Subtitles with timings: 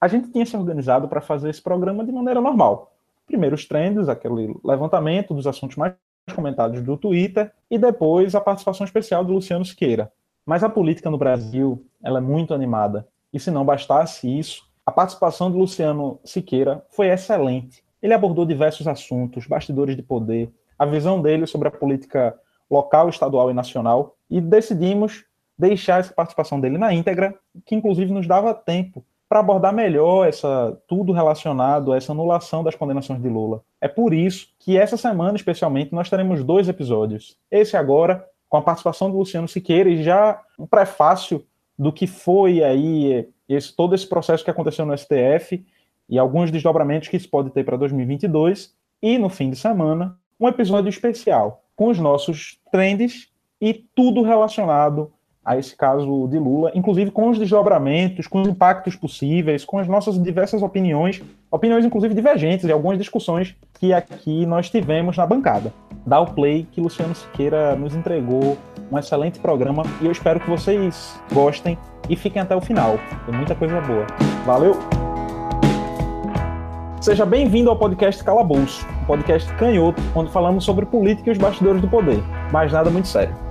[0.00, 2.92] a gente tinha se organizado para fazer esse programa de maneira normal.
[3.26, 5.94] Primeiro os trends, aquele levantamento dos assuntos mais
[6.34, 10.10] comentados do Twitter, e depois a participação especial do Luciano Siqueira.
[10.46, 13.06] Mas a política no Brasil, ela é muito animada.
[13.32, 17.84] E se não bastasse isso, a participação do Luciano Siqueira foi excelente.
[18.02, 22.34] Ele abordou diversos assuntos, bastidores de poder, a visão dele sobre a política
[22.70, 25.24] local, estadual e nacional, e decidimos
[25.58, 27.34] deixar essa participação dele na íntegra,
[27.66, 32.74] que inclusive nos dava tempo para abordar melhor essa tudo relacionado a essa anulação das
[32.74, 33.62] condenações de Lula.
[33.80, 37.38] É por isso que essa semana, especialmente, nós teremos dois episódios.
[37.48, 41.46] Esse agora, com a participação do Luciano Siqueira e já um prefácio
[41.78, 45.64] do que foi aí esse, todo esse processo que aconteceu no STF
[46.08, 48.74] e alguns desdobramentos que isso pode ter para 2022.
[49.00, 55.12] E no fim de semana, um episódio especial com os nossos trends e tudo relacionado
[55.44, 59.88] a esse caso de Lula, inclusive com os desdobramentos, com os impactos possíveis, com as
[59.88, 65.72] nossas diversas opiniões, opiniões inclusive divergentes e algumas discussões que aqui nós tivemos na bancada.
[66.06, 68.56] Dá o play que Luciano Siqueira nos entregou
[68.90, 72.98] um excelente programa e eu espero que vocês gostem e fiquem até o final.
[73.24, 74.06] Tem muita coisa boa.
[74.44, 74.74] Valeu!
[77.00, 81.80] Seja bem-vindo ao podcast Calabouço, um podcast canhoto, onde falamos sobre política e os bastidores
[81.80, 83.49] do poder, mas nada muito sério.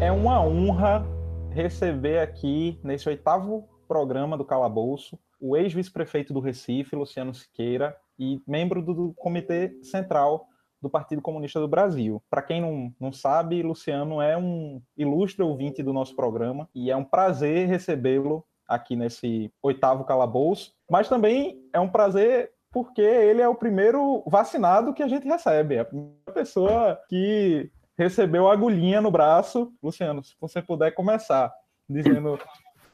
[0.00, 1.04] É uma honra
[1.50, 8.80] receber aqui, nesse oitavo programa do Calabouço, o ex-vice-prefeito do Recife, Luciano Siqueira, e membro
[8.80, 10.46] do Comitê Central
[10.80, 12.22] do Partido Comunista do Brasil.
[12.30, 16.96] Para quem não, não sabe, Luciano é um ilustre ouvinte do nosso programa e é
[16.96, 23.48] um prazer recebê-lo aqui nesse oitavo calabouço, mas também é um prazer porque ele é
[23.48, 29.00] o primeiro vacinado que a gente recebe, é a primeira pessoa que recebeu a agulhinha
[29.00, 29.72] no braço.
[29.82, 31.52] Luciano, se você puder começar
[31.88, 32.38] dizendo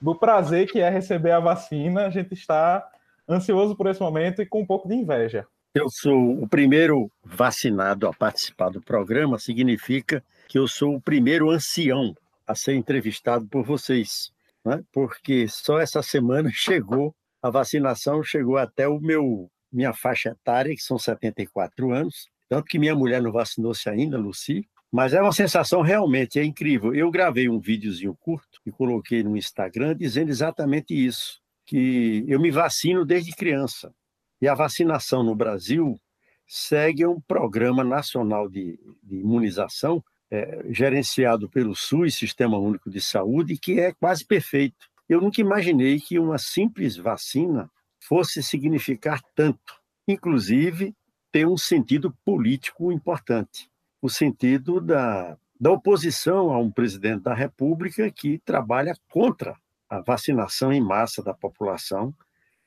[0.00, 2.86] do prazer que é receber a vacina, a gente está
[3.28, 5.46] ansioso por esse momento e com um pouco de inveja.
[5.74, 11.50] Eu sou o primeiro vacinado a participar do programa, significa que eu sou o primeiro
[11.50, 12.14] ancião
[12.46, 14.32] a ser entrevistado por vocês
[14.64, 14.82] né?
[14.92, 20.80] porque só essa semana chegou, a vacinação chegou até o meu minha faixa etária, que
[20.80, 25.82] são 74 anos, tanto que minha mulher não vacinou-se ainda, Luci, mas é uma sensação
[25.82, 26.94] realmente, é incrível.
[26.94, 32.52] Eu gravei um videozinho curto e coloquei no Instagram dizendo exatamente isso, que eu me
[32.52, 33.92] vacino desde criança.
[34.40, 35.98] E a vacinação no Brasil
[36.46, 40.00] segue um programa nacional de, de imunização
[40.30, 44.86] é, gerenciado pelo SUS, Sistema Único de Saúde, que é quase perfeito.
[45.08, 47.68] Eu nunca imaginei que uma simples vacina
[47.98, 49.74] fosse significar tanto,
[50.06, 50.94] inclusive
[51.32, 53.68] ter um sentido político importante,
[54.04, 60.70] o sentido da, da oposição a um presidente da República que trabalha contra a vacinação
[60.70, 62.14] em massa da população,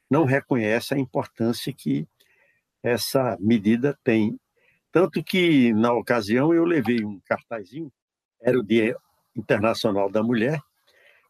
[0.10, 2.08] não reconhece a importância que
[2.82, 4.40] essa medida tem.
[4.92, 7.94] Tanto que, na ocasião, eu levei um cartazinho,
[8.42, 8.98] era o Dia
[9.36, 10.60] Internacional da Mulher,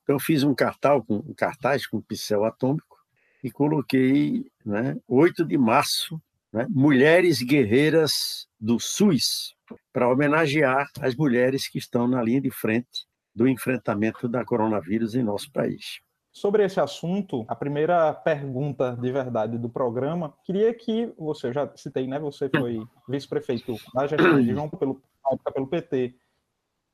[0.04, 2.98] então fiz um cartaz com, um cartaz com pincel atômico
[3.44, 6.18] e coloquei né, 8 de março,
[6.54, 9.57] né, Mulheres Guerreiras do SUS,
[9.92, 13.06] para homenagear as mulheres que estão na linha de frente
[13.36, 16.02] do enfrentamento da coronavírus em nosso país.
[16.32, 21.72] Sobre esse assunto, a primeira pergunta de verdade do programa, queria que você, eu já
[21.76, 22.20] citei, né?
[22.20, 22.80] Você foi
[23.10, 25.02] vice-prefeito na gestão de João pelo,
[25.54, 26.16] pelo PT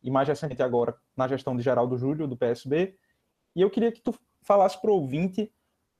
[0.02, 2.96] e mais recente agora na gestão de Geraldo Júlio, do PSB.
[3.56, 5.52] E eu queria que tu falasse para o ouvinte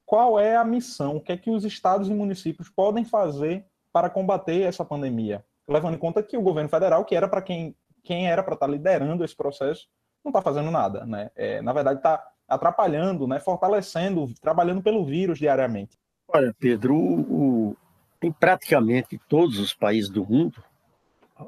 [0.06, 4.10] qual é a missão, o que é que os estados e municípios podem fazer para
[4.10, 8.28] combater essa pandemia, levando em conta que o governo federal, que era para quem, quem
[8.28, 9.88] era para estar tá liderando esse processo,
[10.24, 11.32] não está fazendo nada, né?
[11.36, 15.98] É, na verdade, está atrapalhando, né, fortalecendo, trabalhando pelo vírus diariamente?
[16.28, 17.76] Olha, Pedro, o,
[18.22, 20.64] em praticamente todos os países do mundo,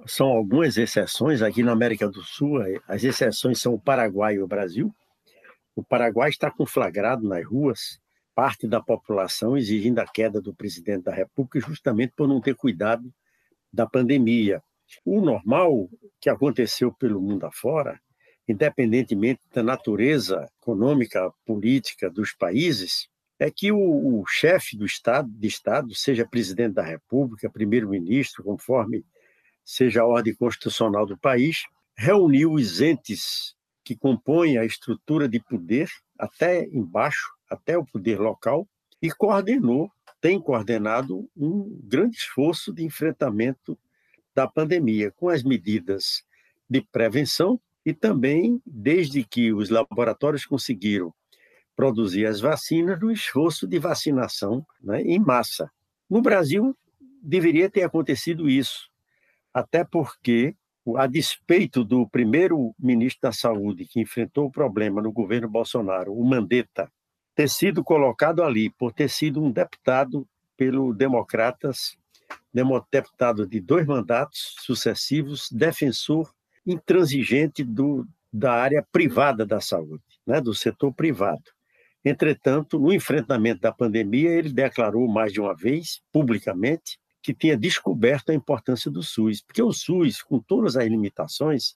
[0.06, 4.48] são algumas exceções, aqui na América do Sul, as exceções são o Paraguai e o
[4.48, 4.94] Brasil.
[5.76, 8.00] O Paraguai está conflagrado nas ruas,
[8.34, 13.14] parte da população exigindo a queda do presidente da República, justamente por não ter cuidado
[13.76, 14.64] da pandemia.
[15.04, 15.90] O normal
[16.20, 18.00] que aconteceu pelo mundo afora
[18.48, 23.08] independentemente da natureza econômica, política dos países,
[23.40, 23.78] é que o,
[24.22, 29.04] o chefe do Estado, de Estado, seja presidente da República, primeiro-ministro, conforme
[29.64, 31.64] seja a ordem constitucional do país,
[31.98, 38.68] reuniu os entes que compõem a estrutura de poder até embaixo, até o poder local,
[39.02, 39.92] e coordenou,
[40.26, 43.78] tem coordenado um grande esforço de enfrentamento
[44.34, 46.24] da pandemia, com as medidas
[46.68, 51.14] de prevenção e também desde que os laboratórios conseguiram
[51.76, 55.70] produzir as vacinas no esforço de vacinação né, em massa.
[56.10, 56.76] No Brasil,
[57.22, 58.90] deveria ter acontecido isso,
[59.54, 60.56] até porque,
[60.98, 66.26] a despeito do primeiro ministro da Saúde que enfrentou o problema no governo Bolsonaro, o
[66.26, 66.92] Mandetta,
[67.36, 71.98] ter sido colocado ali por ter sido um deputado pelo Democratas,
[72.90, 76.34] deputado de dois mandatos sucessivos, defensor
[76.66, 81.44] intransigente do, da área privada da saúde, né, do setor privado.
[82.04, 88.30] Entretanto, no enfrentamento da pandemia, ele declarou mais de uma vez, publicamente, que tinha descoberto
[88.30, 91.76] a importância do SUS, porque o SUS, com todas as limitações,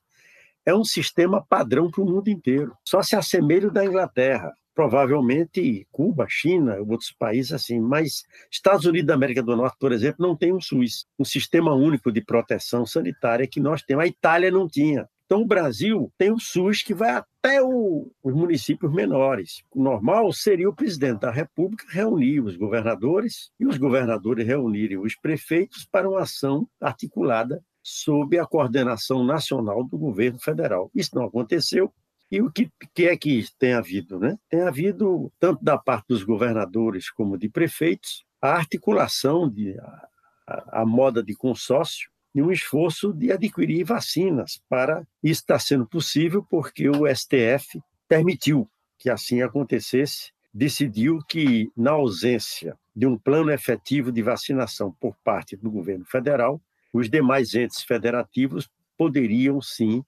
[0.63, 2.77] é um sistema padrão para o mundo inteiro.
[2.85, 9.13] Só se assemelha da Inglaterra, provavelmente Cuba, China, outros países assim, mas Estados Unidos da
[9.13, 13.45] América do Norte, por exemplo, não tem um SUS, um sistema único de proteção sanitária
[13.45, 14.05] que nós temos.
[14.05, 15.05] A Itália não tinha.
[15.25, 19.63] Então, o Brasil tem o SUS que vai até o, os municípios menores.
[19.69, 25.13] O normal seria o presidente da República reunir os governadores e os governadores reunirem os
[25.13, 30.89] prefeitos para uma ação articulada sob a coordenação nacional do governo federal.
[30.95, 31.91] Isso não aconteceu.
[32.31, 34.19] E o que, que é que tem havido?
[34.19, 34.37] Né?
[34.49, 40.85] Tem havido, tanto da parte dos governadores como de prefeitos, a articulação, de, a, a
[40.85, 46.87] moda de consórcio, e um esforço de adquirir vacinas para isso está sendo possível porque
[46.87, 54.21] o STF permitiu que assim acontecesse, decidiu que na ausência de um plano efetivo de
[54.21, 56.61] vacinação por parte do governo federal,
[56.93, 60.03] os demais entes federativos poderiam sim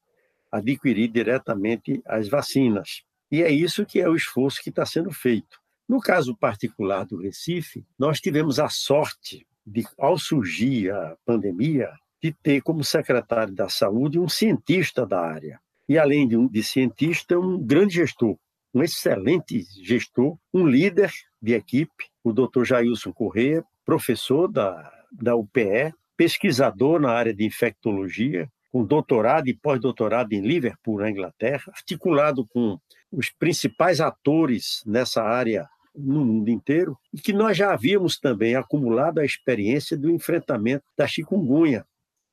[0.51, 3.03] adquirir diretamente as vacinas.
[3.31, 5.59] E é isso que é o esforço que está sendo feito.
[5.87, 11.89] No caso particular do Recife, nós tivemos a sorte de, ao surgir a pandemia,
[12.21, 15.59] de ter como secretário da Saúde um cientista da área.
[15.87, 18.37] E, além de, um, de cientista, um grande gestor,
[18.73, 21.11] um excelente gestor, um líder
[21.41, 28.49] de equipe, o doutor Jailson Corrêa, professor da, da UPE, pesquisador na área de infectologia,
[28.71, 32.79] com doutorado e pós-doutorado em Liverpool, na Inglaterra, articulado com
[33.11, 39.19] os principais atores nessa área no mundo inteiro, e que nós já havíamos também acumulado
[39.19, 41.85] a experiência do enfrentamento da chikungunya,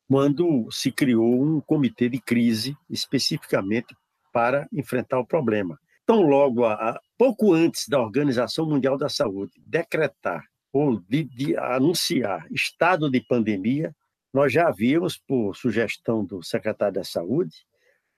[0.08, 3.96] quando se criou um comitê de crise especificamente
[4.32, 5.78] para enfrentar o problema.
[6.04, 11.56] Então, logo, a, a, pouco antes da Organização Mundial da Saúde decretar ou de, de
[11.56, 13.94] anunciar estado de pandemia,
[14.32, 17.66] nós já havíamos, por sugestão do secretário da Saúde,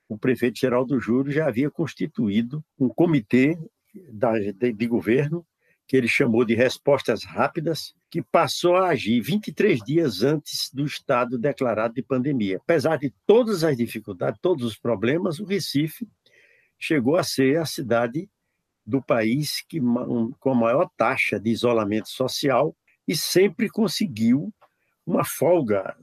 [0.08, 3.56] o prefeito Geraldo Júlio já havia constituído um comitê
[3.94, 5.46] de, de governo
[5.86, 11.36] que ele chamou de respostas rápidas, que passou a agir 23 dias antes do estado
[11.36, 12.58] declarado de pandemia.
[12.58, 16.08] Apesar de todas as dificuldades, todos os problemas, o Recife
[16.78, 18.30] chegou a ser a cidade
[18.86, 19.80] do país que,
[20.38, 22.74] com a maior taxa de isolamento social
[23.06, 24.54] e sempre conseguiu
[25.10, 25.96] uma folga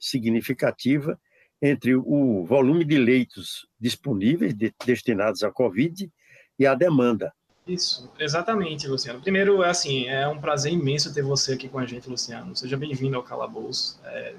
[0.00, 1.18] significativa
[1.60, 6.10] entre o volume de leitos disponíveis de, destinados à Covid
[6.58, 7.32] e a demanda.
[7.66, 9.20] Isso, exatamente, Luciano.
[9.20, 12.54] Primeiro, é assim, é um prazer imenso ter você aqui com a gente, Luciano.
[12.54, 13.98] Seja bem-vindo ao Calabouço.
[14.04, 14.34] É,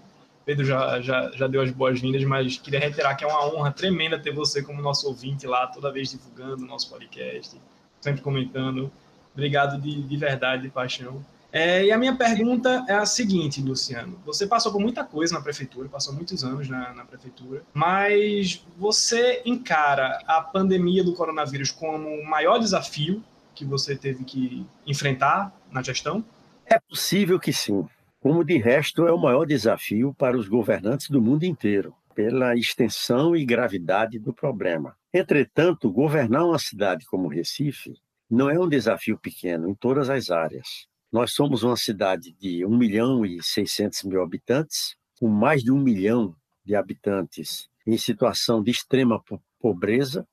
[0.45, 4.19] Pedro já, já, já deu as boas-vindas, mas queria reiterar que é uma honra tremenda
[4.19, 7.59] ter você como nosso ouvinte lá, toda vez divulgando o nosso podcast,
[7.99, 8.91] sempre comentando.
[9.33, 11.25] Obrigado de, de verdade, de paixão.
[11.51, 14.19] É, e a minha pergunta é a seguinte, Luciano.
[14.25, 19.41] Você passou por muita coisa na prefeitura, passou muitos anos na, na, prefeitura, mas você
[19.45, 23.23] encara a pandemia do coronavírus como o maior desafio
[23.53, 26.23] que você teve que enfrentar na gestão?
[26.65, 27.87] É possível que sim.
[28.19, 33.35] Como de resto, é o maior desafio para os governantes do mundo inteiro, pela extensão
[33.35, 34.95] e gravidade do problema.
[35.13, 37.93] Entretanto, governar uma cidade como Recife
[38.29, 40.87] não é um desafio pequeno em todas as áreas.
[41.11, 45.79] Nós somos uma cidade de 1 milhão e 600 mil habitantes, com mais de um
[45.79, 49.23] milhão de habitantes em situação de extrema
[49.59, 50.27] pobreza,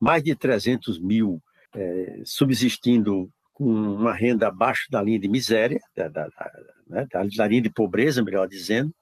[0.00, 1.42] mais de 300 mil
[1.74, 6.52] é, subsistindo com uma renda abaixo da linha de miséria, da, da, da,
[6.88, 8.92] né, da, linha de pobreza, melhor dizendo,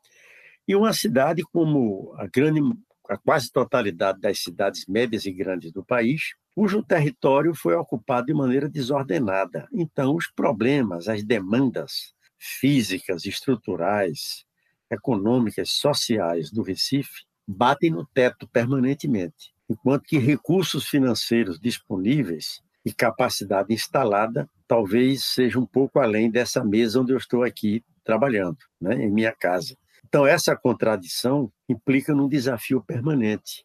[0.66, 2.60] e uma cidade como a grande,
[3.08, 8.34] a quase totalidade das cidades médias e grandes do país, cujo território foi ocupado de
[8.34, 9.68] maneira desordenada.
[9.72, 14.44] Então, os problemas, as demandas físicas, estruturais,
[14.90, 23.72] econômicas, sociais do Recife batem no teto permanentemente, enquanto que recursos financeiros disponíveis e capacidade
[23.72, 29.10] instalada talvez seja um pouco além dessa mesa onde eu estou aqui trabalhando, né, em
[29.10, 29.76] minha casa.
[30.04, 33.64] Então, essa contradição implica num desafio permanente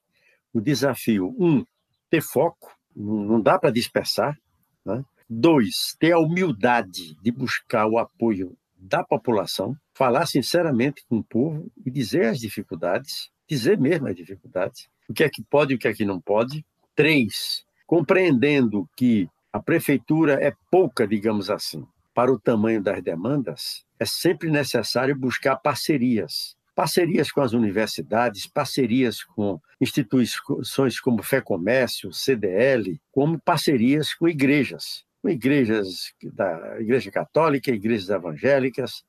[0.54, 1.64] o desafio, um,
[2.10, 4.38] ter foco, não dá para dispersar.
[4.84, 5.04] Né?
[5.30, 11.70] Dois, ter a humildade de buscar o apoio da população, falar sinceramente com o povo
[11.86, 15.80] e dizer as dificuldades, dizer mesmo as dificuldades, o que é que pode e o
[15.80, 16.66] que é que não pode.
[16.96, 24.06] Três, compreendendo que a prefeitura é pouca, digamos assim, para o tamanho das demandas, é
[24.06, 26.57] sempre necessário buscar parcerias.
[26.78, 35.04] Parcerias com as universidades, parcerias com instituições como Fé Comércio, CDL, como parcerias com igrejas,
[35.20, 39.04] com igrejas da Igreja Católica, igrejas evangélicas,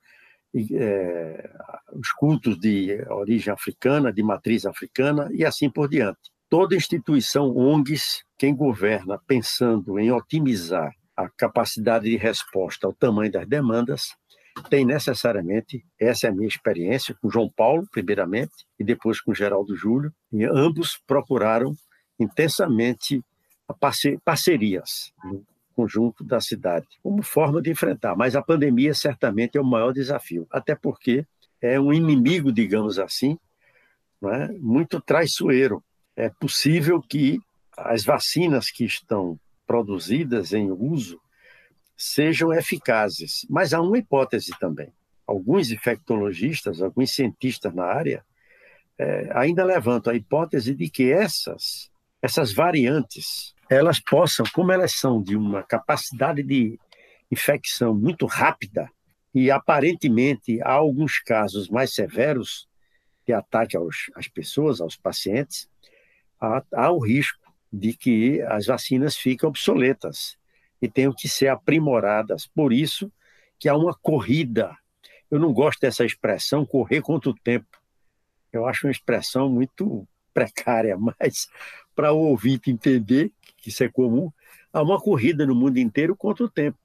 [0.72, 1.50] é,
[1.92, 6.32] os cultos de origem africana, de matriz africana e assim por diante.
[6.48, 13.46] Toda instituição ONGs, quem governa pensando em otimizar a capacidade de resposta ao tamanho das
[13.46, 14.16] demandas,
[14.71, 19.75] tem necessariamente, essa é a minha experiência com João Paulo, primeiramente, e depois com Geraldo
[19.77, 21.75] Júlio, e ambos procuraram
[22.19, 23.23] intensamente
[24.25, 28.17] parcerias no conjunto da cidade, como forma de enfrentar.
[28.17, 31.25] Mas a pandemia certamente é o maior desafio, até porque
[31.61, 33.38] é um inimigo, digamos assim,
[34.25, 34.49] é?
[34.59, 35.83] muito traiçoeiro.
[36.17, 37.41] É possível que
[37.77, 41.21] as vacinas que estão produzidas em uso
[41.99, 43.45] sejam eficazes.
[43.50, 44.93] Mas há uma hipótese também.
[45.26, 48.25] Alguns infectologistas, alguns cientistas na área,
[48.97, 51.90] é, ainda levantam a hipótese de que essas,
[52.23, 56.78] essas variantes, elas possam, como elas são de uma capacidade de
[57.31, 58.90] infecção muito rápida,
[59.35, 62.67] e aparentemente há alguns casos mais severos
[63.26, 65.69] de ataque aos, às pessoas, aos pacientes,
[66.40, 67.38] há, há o risco
[67.71, 70.38] de que as vacinas ficam obsoletas
[70.80, 72.47] e tenham que ser aprimoradas.
[72.47, 73.11] Por isso
[73.58, 74.76] que há uma corrida.
[75.30, 77.66] Eu não gosto dessa expressão correr contra o tempo.
[78.52, 81.49] Eu acho uma expressão muito precária, mas
[81.94, 84.30] para o ouvinte entender que isso é comum,
[84.73, 86.78] há uma corrida no mundo inteiro contra o tempo.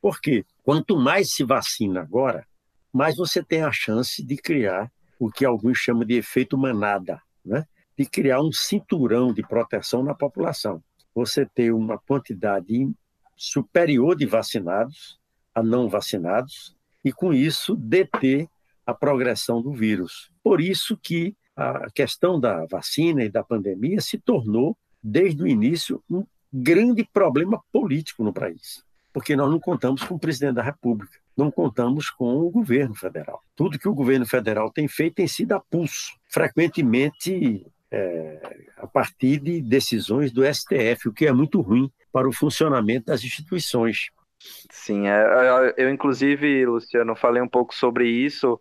[0.00, 0.44] Por quê?
[0.62, 2.46] Quanto mais se vacina agora,
[2.92, 7.66] mais você tem a chance de criar o que alguns chamam de efeito manada, né?
[7.96, 10.82] de criar um cinturão de proteção na população.
[11.14, 12.88] Você ter uma quantidade
[13.36, 15.18] superior de vacinados
[15.54, 18.48] a não vacinados e, com isso, deter
[18.86, 20.30] a progressão do vírus.
[20.42, 26.02] Por isso que a questão da vacina e da pandemia se tornou, desde o início,
[26.10, 31.18] um grande problema político no país, porque nós não contamos com o presidente da República,
[31.36, 33.42] não contamos com o governo federal.
[33.54, 39.38] Tudo que o governo federal tem feito tem sido a pulso, frequentemente é, a partir
[39.40, 44.08] de decisões do STF, o que é muito ruim para o funcionamento das instituições.
[44.70, 48.60] Sim, é, eu inclusive, Luciano, falei um pouco sobre isso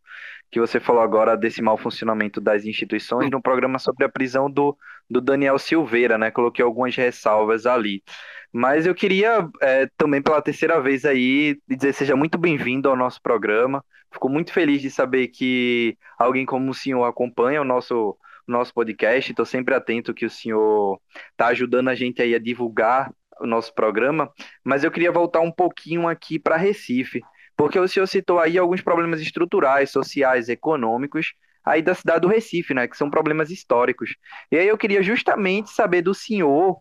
[0.50, 4.77] que você falou agora desse mau funcionamento das instituições no programa sobre a prisão do,
[5.10, 6.29] do Daniel Silveira, né?
[6.29, 8.03] Coloquei algumas ressalvas ali.
[8.51, 13.19] Mas eu queria é, também pela terceira vez aí dizer seja muito bem-vindo ao nosso
[13.22, 13.83] programa.
[14.12, 18.15] Fico muito feliz de saber que alguém como o senhor acompanha o nosso
[18.48, 19.31] o nosso podcast.
[19.31, 21.00] Estou sempre atento que o senhor
[21.31, 24.31] está ajudando a gente aí a divulgar o nosso programa.
[24.63, 27.21] Mas eu queria voltar um pouquinho aqui para Recife,
[27.55, 31.33] porque o senhor citou aí alguns problemas estruturais, sociais, econômicos
[31.65, 34.15] aí da cidade do Recife, né, que são problemas históricos.
[34.51, 36.77] E aí eu queria justamente saber do senhor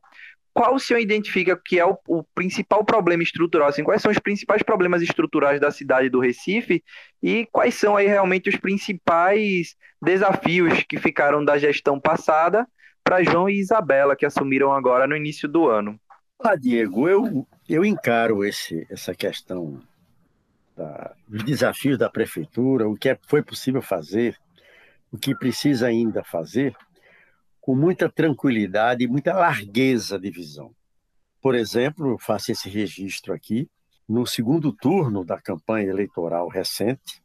[0.53, 3.69] qual o senhor identifica que é o, o, principal problema estrutural?
[3.69, 6.85] Assim, quais são os principais problemas estruturais da cidade do Recife
[7.23, 12.67] e quais são aí realmente os principais desafios que ficaram da gestão passada
[13.03, 15.99] para João e Isabela, que assumiram agora no início do ano?
[16.45, 19.81] Ah, Diego, eu, eu encaro esse, essa questão
[20.77, 24.37] da, dos desafios da prefeitura, o que é, foi possível fazer,
[25.13, 26.75] o que precisa ainda fazer,
[27.61, 30.75] com muita tranquilidade e muita largueza de visão.
[31.41, 33.71] Por exemplo, faço esse registro aqui,
[34.09, 37.23] no segundo turno da campanha eleitoral recente,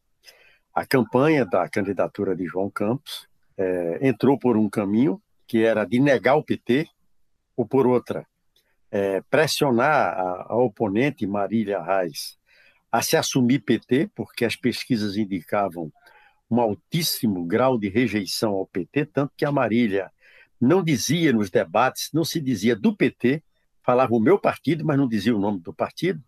[0.71, 5.99] a campanha da candidatura de João Campos é, entrou por um caminho que era de
[5.99, 6.87] negar o PT,
[7.55, 8.27] ou por outra,
[8.91, 12.37] é, pressionar a, a, oponente Marília Reis
[12.91, 15.91] a se assumir PT, porque as pesquisas indicavam
[16.49, 20.09] um altíssimo grau de rejeição ao PT, tanto que a Marília
[20.59, 23.43] não dizia nos debates, não se dizia do PT,
[23.83, 26.21] falava o meu partido, mas não dizia o nome do partido.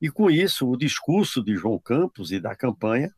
[0.00, 3.12] E com isso, o discurso de João Campos e da campanha,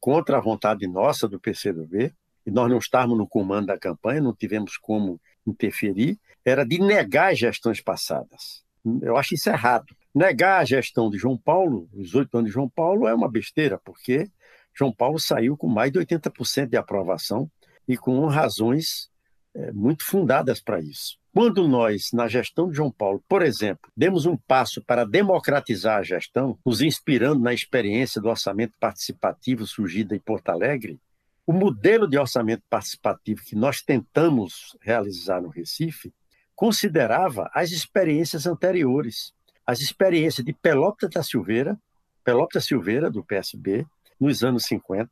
[0.00, 2.12] contra a vontade nossa do PCdoB,
[2.46, 7.34] e nós não estávamos no comando da campanha, não tivemos como interferir, era de negar
[7.34, 8.62] gestões passadas.
[9.02, 9.94] Eu acho isso errado.
[10.14, 13.78] Negar a gestão de João Paulo, os oito anos de João Paulo, é uma besteira,
[13.84, 14.30] porque
[14.76, 17.50] João Paulo saiu com mais de 80% de aprovação
[17.88, 19.08] e com razões
[19.54, 21.16] é, muito fundadas para isso.
[21.32, 26.02] Quando nós, na gestão de João Paulo, por exemplo, demos um passo para democratizar a
[26.02, 31.00] gestão, nos inspirando na experiência do orçamento participativo surgido em Porto Alegre,
[31.46, 36.12] o modelo de orçamento participativo que nós tentamos realizar no Recife
[36.54, 39.32] considerava as experiências anteriores,
[39.66, 41.78] as experiências de Pelópita da Silveira,
[42.22, 43.86] Pelópita Silveira, do PSB,
[44.18, 45.10] nos anos 50,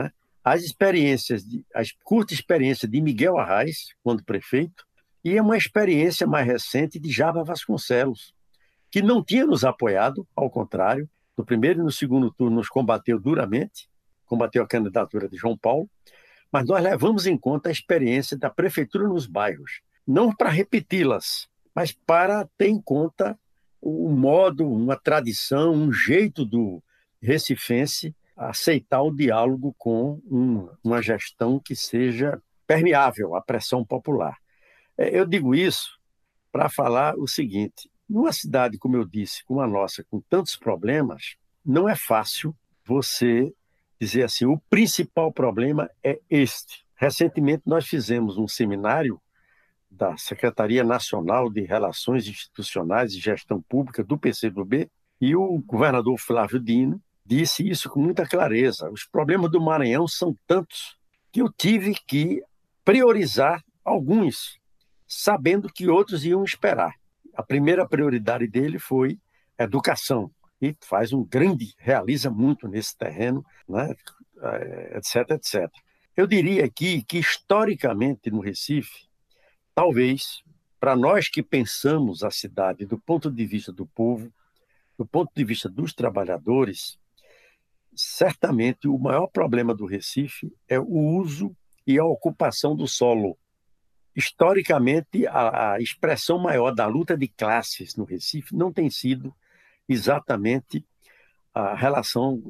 [0.00, 0.10] é?
[0.42, 4.84] as experiências, de, a curta experiência de Miguel Arraes, quando prefeito,
[5.24, 8.34] e é uma experiência mais recente de Java Vasconcelos,
[8.90, 13.18] que não tinha nos apoiado, ao contrário, no primeiro e no segundo turno nos combateu
[13.18, 13.88] duramente,
[14.26, 15.88] combateu a candidatura de João Paulo,
[16.52, 21.92] mas nós levamos em conta a experiência da prefeitura nos bairros, não para repeti-las, mas
[21.92, 23.38] para ter em conta
[23.80, 26.82] o modo, uma tradição, um jeito do
[27.20, 34.36] recifense aceitar o diálogo com um, uma gestão que seja permeável à pressão popular.
[34.96, 35.98] É, eu digo isso
[36.50, 41.36] para falar o seguinte: numa cidade, como eu disse, como a nossa, com tantos problemas,
[41.64, 42.54] não é fácil
[42.84, 43.52] você
[44.00, 46.84] dizer assim: o principal problema é este.
[46.94, 49.20] Recentemente, nós fizemos um seminário
[49.90, 56.58] da Secretaria Nacional de Relações Institucionais e Gestão Pública do PCdoB e o governador Flávio
[56.58, 58.90] Dino disse isso com muita clareza.
[58.90, 60.96] Os problemas do Maranhão são tantos
[61.32, 62.42] que eu tive que
[62.84, 64.58] priorizar alguns
[65.06, 66.94] sabendo que outros iam esperar.
[67.34, 69.18] A primeira prioridade dele foi
[69.58, 70.30] educação,
[70.70, 73.94] e faz um grande, realiza muito nesse terreno, né?
[74.96, 75.70] etc, eh, etc.
[76.16, 79.08] Eu diria aqui que, historicamente, no Recife,
[79.74, 80.42] talvez,
[80.78, 84.32] para nós que pensamos a cidade do ponto de vista do povo,
[84.96, 86.98] do ponto de vista dos trabalhadores,
[87.94, 91.54] certamente o maior problema do Recife é o uso
[91.86, 93.36] e a ocupação do solo
[94.14, 99.34] historicamente, a, a, expressão maior da luta de classes no Recife não tem sido
[99.88, 100.84] exatamente
[101.52, 102.42] a relação,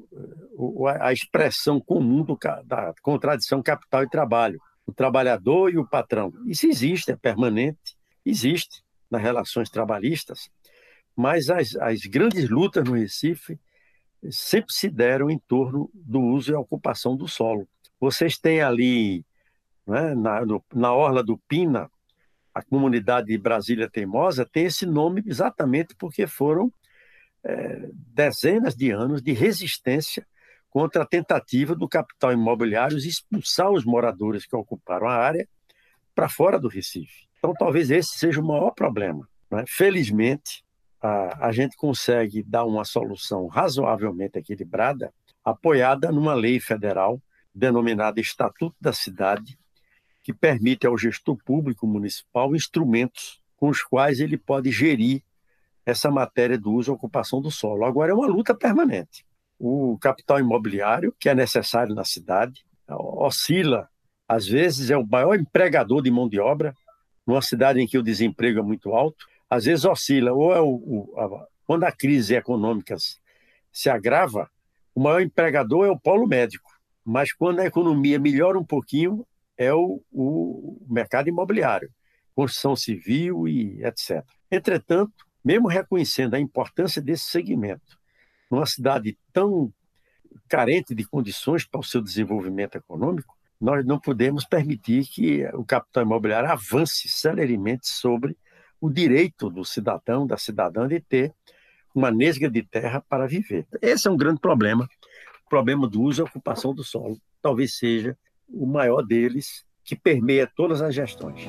[1.00, 6.32] a expressão comum do, da contradição capital e trabalho, o trabalhador e o patrão.
[6.46, 10.48] Isso existe, é permanente, existe nas relações trabalhistas,
[11.14, 13.58] mas as, as grandes lutas no Recife
[14.30, 17.68] sempre se deram em torno do uso e ocupação do solo.
[18.00, 19.24] Vocês têm ali
[19.86, 20.14] né?
[20.14, 21.90] na, no, na orla do Pina,
[22.54, 26.72] a comunidade de Brasília Teimosa tem esse nome exatamente porque foram
[27.44, 30.26] é, dezenas de anos de resistência
[30.70, 35.46] contra a tentativa do capital imobiliário expulsar os moradores que ocuparam a área
[36.14, 37.28] para fora do Recife.
[37.38, 39.28] Então, talvez esse seja o maior problema.
[39.50, 39.64] Né?
[39.68, 40.64] Felizmente,
[41.00, 45.12] a, a gente consegue dar uma solução razoavelmente equilibrada,
[45.44, 47.20] apoiada numa lei federal
[47.54, 49.58] denominada Estatuto da Cidade,
[50.22, 55.22] que permite ao gestor público municipal instrumentos com os quais ele pode gerir
[55.86, 57.84] essa matéria do uso e ocupação do solo.
[57.84, 59.24] Agora é uma luta permanente.
[59.58, 63.88] O capital imobiliário, que é necessário na cidade, oscila,
[64.28, 66.74] às vezes é o maior empregador de mão de obra,
[67.26, 70.68] numa cidade em que o desemprego é muito alto, às vezes oscila, ou é o,
[70.68, 72.96] o a, quando a crise econômica
[73.72, 74.50] se agrava,
[74.94, 76.70] o maior empregador é o polo médico,
[77.04, 81.90] mas quando a economia melhora um pouquinho, é o, o mercado imobiliário,
[82.34, 84.24] construção civil e etc.
[84.50, 87.98] Entretanto, mesmo reconhecendo a importância desse segmento,
[88.50, 89.72] numa cidade tão
[90.48, 96.02] carente de condições para o seu desenvolvimento econômico, nós não podemos permitir que o capital
[96.02, 98.36] imobiliário avance celeremente sobre
[98.80, 101.32] o direito do cidadão, da cidadã de ter
[101.94, 103.66] uma nesga de terra para viver.
[103.80, 104.88] Esse é um grande problema,
[105.46, 107.18] o problema do uso e ocupação do solo.
[107.40, 108.16] Talvez seja
[108.48, 111.48] o maior deles, que permeia todas as gestões.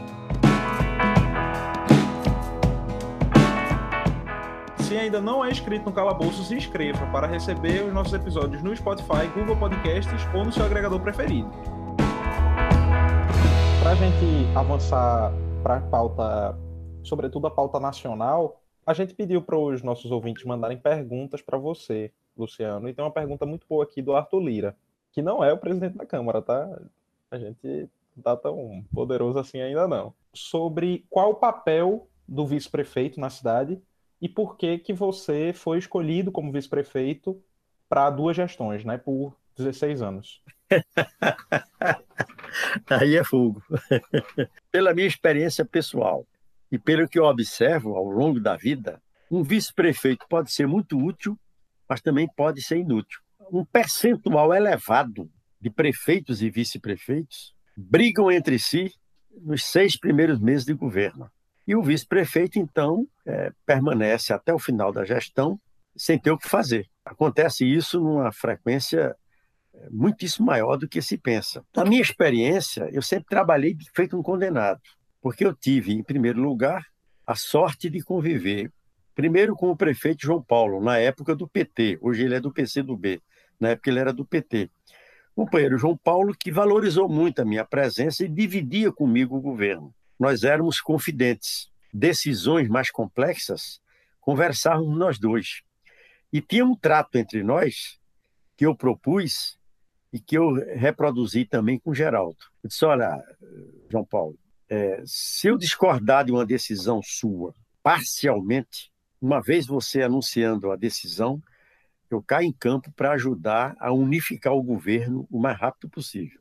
[4.98, 9.28] Ainda não é inscrito no Calabouço, se inscreva para receber os nossos episódios no Spotify,
[9.34, 11.50] Google Podcasts ou no seu agregador preferido.
[13.82, 15.32] Para a gente avançar
[15.62, 16.58] para a pauta,
[17.04, 22.12] sobretudo a pauta nacional, a gente pediu para os nossos ouvintes mandarem perguntas para você,
[22.38, 22.90] Luciano.
[22.90, 24.76] E tem uma pergunta muito boa aqui do Arthur Lira
[25.16, 26.78] que não é o presidente da Câmara, tá?
[27.32, 30.14] A gente não tá tão poderoso assim ainda não.
[30.34, 33.82] Sobre qual o papel do vice-prefeito na cidade
[34.22, 37.42] e por que que você foi escolhido como vice-prefeito
[37.88, 40.42] para duas gestões, né, por 16 anos.
[42.90, 43.62] Aí é fogo.
[44.72, 46.26] Pela minha experiência pessoal
[46.72, 51.38] e pelo que eu observo ao longo da vida, um vice-prefeito pode ser muito útil,
[51.88, 58.94] mas também pode ser inútil um percentual elevado de prefeitos e vice-prefeitos brigam entre si
[59.42, 61.30] nos seis primeiros meses de governo.
[61.68, 65.60] E o vice-prefeito, então, é, permanece até o final da gestão
[65.96, 66.88] sem ter o que fazer.
[67.04, 69.16] Acontece isso numa frequência
[69.74, 71.64] é, muitíssimo maior do que se pensa.
[71.76, 74.82] Na minha experiência, eu sempre trabalhei feito um condenado,
[75.22, 76.86] porque eu tive, em primeiro lugar,
[77.26, 78.72] a sorte de conviver,
[79.16, 83.22] primeiro com o prefeito João Paulo, na época do PT, hoje ele é do PCdoB,
[83.60, 84.70] na época ele era do PT.
[85.36, 89.94] O companheiro João Paulo, que valorizou muito a minha presença e dividia comigo o governo.
[90.20, 91.70] Nós éramos confidentes.
[91.94, 93.80] Decisões mais complexas,
[94.20, 95.62] conversávamos nós dois.
[96.32, 97.98] E tinha um trato entre nós
[98.58, 99.58] que eu propus
[100.12, 102.38] e que eu reproduzi também com Geraldo.
[102.64, 103.22] Eu disse: Olha,
[103.90, 104.38] João Paulo,
[104.70, 111.42] é, se eu discordar de uma decisão sua parcialmente, uma vez você anunciando a decisão,
[112.10, 116.40] eu caio em campo para ajudar a unificar o governo o mais rápido possível.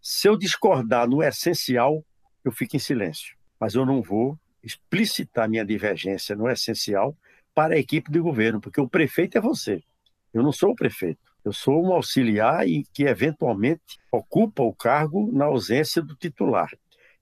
[0.00, 2.04] Se eu discordar no essencial,
[2.44, 7.16] eu fico em silêncio, mas eu não vou explicitar minha divergência no essencial
[7.54, 9.82] para a equipe de governo, porque o prefeito é você.
[10.32, 11.20] Eu não sou o prefeito.
[11.44, 16.70] Eu sou um auxiliar e que eventualmente ocupa o cargo na ausência do titular.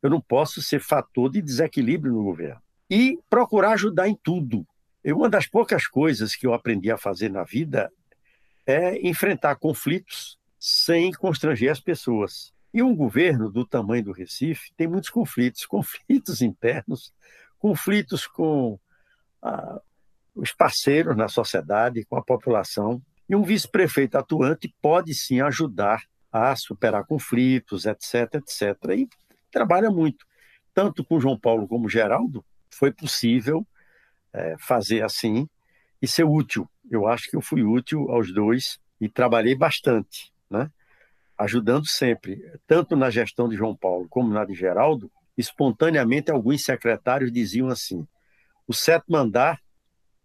[0.02, 2.60] Eu não posso ser fator de desequilíbrio no governo.
[2.90, 4.66] E procurar ajudar em tudo.
[5.04, 7.92] E uma das poucas coisas que eu aprendi a fazer na vida
[8.66, 12.52] é enfrentar conflitos sem constranger as pessoas.
[12.76, 17.10] E um governo do tamanho do Recife tem muitos conflitos, conflitos internos,
[17.58, 18.78] conflitos com
[19.40, 19.80] ah,
[20.34, 23.00] os parceiros na sociedade, com a população.
[23.26, 28.76] E um vice-prefeito atuante pode sim ajudar a superar conflitos, etc, etc.
[28.94, 29.08] E
[29.50, 30.26] trabalha muito.
[30.74, 33.66] Tanto com João Paulo como Geraldo, foi possível
[34.34, 35.48] é, fazer assim
[36.02, 36.68] e ser útil.
[36.90, 40.70] Eu acho que eu fui útil aos dois e trabalhei bastante, né?
[41.38, 45.10] Ajudando sempre, tanto na gestão de João Paulo como na de Geraldo.
[45.36, 48.06] Espontaneamente, alguns secretários diziam assim:
[48.66, 49.60] o sétimo andar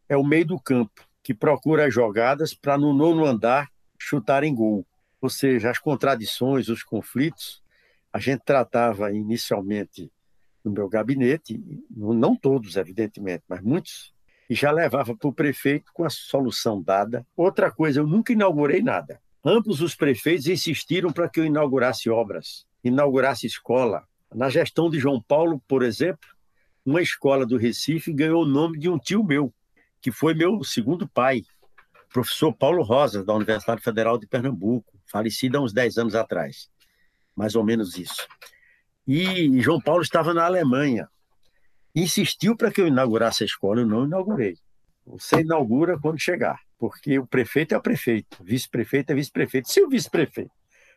[0.08, 4.54] é o meio do campo, que procura as jogadas para no nono andar chutar em
[4.54, 4.86] gol.
[5.21, 7.62] Ou seja, as contradições, os conflitos,
[8.12, 10.12] a gente tratava inicialmente
[10.63, 14.13] no meu gabinete, não todos, evidentemente, mas muitos,
[14.50, 17.26] e já levava para o prefeito com a solução dada.
[17.36, 19.21] Outra coisa, eu nunca inaugurei nada.
[19.43, 24.08] Ambos os prefeitos insistiram para que eu inaugurasse obras, inaugurasse escola.
[24.34, 26.30] Na gestão de João Paulo, por exemplo,
[26.86, 29.54] uma escola do Recife ganhou o nome de um tio meu,
[29.99, 31.43] que foi meu segundo pai,
[32.13, 36.69] professor Paulo Rosa, da Universidade Federal de Pernambuco, falecido há uns 10 anos atrás,
[37.36, 38.27] mais ou menos isso.
[39.08, 41.10] E João Paulo estava na Alemanha,
[41.95, 44.58] insistiu para que eu inaugurasse a escola, eu não inaugurei.
[45.06, 49.72] Você inaugura quando chegar, porque o prefeito é o prefeito, vice-prefeito é vice-prefeito.
[49.72, 50.52] Se o vice-prefeito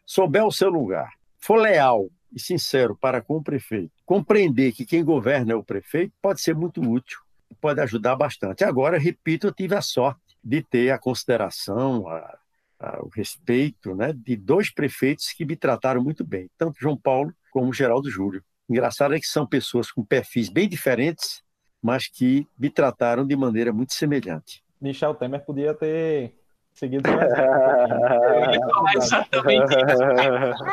[0.06, 5.04] souber o seu lugar, for leal e sincero para com o prefeito, compreender que quem
[5.04, 7.18] governa é o prefeito, pode ser muito útil
[7.60, 8.64] pode ajudar bastante.
[8.64, 12.38] Agora, repito, eu tive a sorte de ter a consideração, a,
[12.80, 17.32] a, o respeito né, de dois prefeitos que me trataram muito bem, tanto João Paulo
[17.50, 18.42] como Geraldo Júlio.
[18.68, 21.42] Engraçado é que são pessoas com perfis bem diferentes,
[21.82, 24.63] mas que me trataram de maneira muito semelhante.
[24.84, 26.34] Michel Temer podia ter
[26.74, 30.64] seguido Eu ia falar exatamente isso.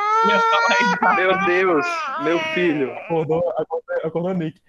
[1.16, 1.86] Meu Deus,
[2.22, 2.92] meu filho.
[2.92, 4.60] Acordou, acordou, acordou Nick.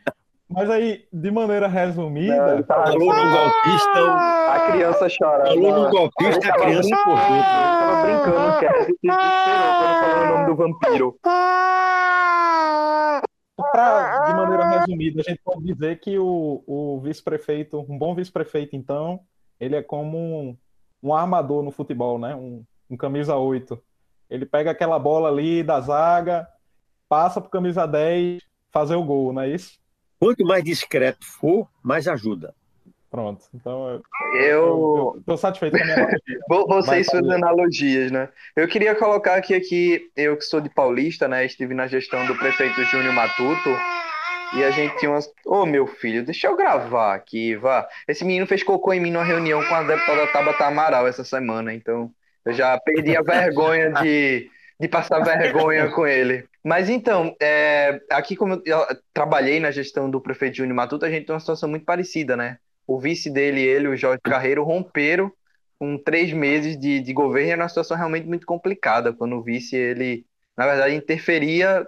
[0.49, 2.57] Mas aí, de maneira resumida.
[2.57, 4.15] Não, falou no golpista.
[4.49, 5.47] A criança chora.
[5.47, 7.37] Falou no golpista, a criança acordou.
[7.37, 11.17] Eu tava brincando, que é, se desesperou quando falou o nome do vampiro.
[13.73, 18.77] Pra, de maneira resumida, a gente pode dizer que o, o vice-prefeito, um bom vice-prefeito,
[18.77, 19.21] então,
[19.61, 20.57] ele é como um,
[21.03, 22.35] um armador no futebol, né?
[22.35, 23.81] Um, um camisa 8.
[24.29, 26.49] Ele pega aquela bola ali da zaga,
[27.09, 29.79] passa pro camisa 10 fazer o gol, não é isso?
[30.19, 32.55] Quanto mais discreto for, mais ajuda.
[33.11, 33.45] Pronto.
[33.53, 34.01] Então,
[34.41, 36.41] eu estou satisfeito com a minha analogia.
[36.49, 38.31] Vocês suas analogias, né?
[38.57, 41.45] Eu queria colocar aqui, aqui, eu que sou de Paulista, né?
[41.45, 43.69] Estive na gestão do prefeito Júnior Matuto.
[44.55, 45.27] E a gente tinha umas.
[45.47, 47.88] Ô, oh, meu filho, deixa eu gravar aqui, vá.
[48.07, 51.73] Esse menino fez cocô em mim numa reunião com a deputada Tabata Amaral essa semana,
[51.73, 52.11] então
[52.45, 56.45] eu já perdi a vergonha de, de passar vergonha com ele.
[56.62, 61.27] Mas então, é, aqui como eu trabalhei na gestão do prefeito Júnior Matuto, a gente
[61.27, 62.59] tem uma situação muito parecida, né?
[62.87, 65.33] O vice dele ele, o Jorge Carreiro, romperam
[65.79, 69.43] com três meses de, de governo e era uma situação realmente muito complicada, quando o
[69.43, 70.25] vice, ele,
[70.57, 71.87] na verdade, interferia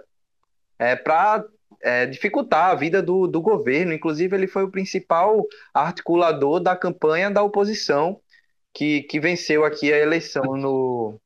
[0.77, 1.45] é, para
[1.81, 3.93] é, dificultar a vida do, do governo.
[3.93, 8.19] Inclusive, ele foi o principal articulador da campanha da oposição
[8.73, 11.19] que, que venceu aqui a eleição no,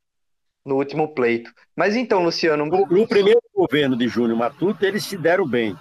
[0.66, 1.52] no último pleito.
[1.76, 2.66] Mas então, Luciano.
[2.66, 5.76] No, no primeiro governo de Júnior Matuto, eles se deram bem.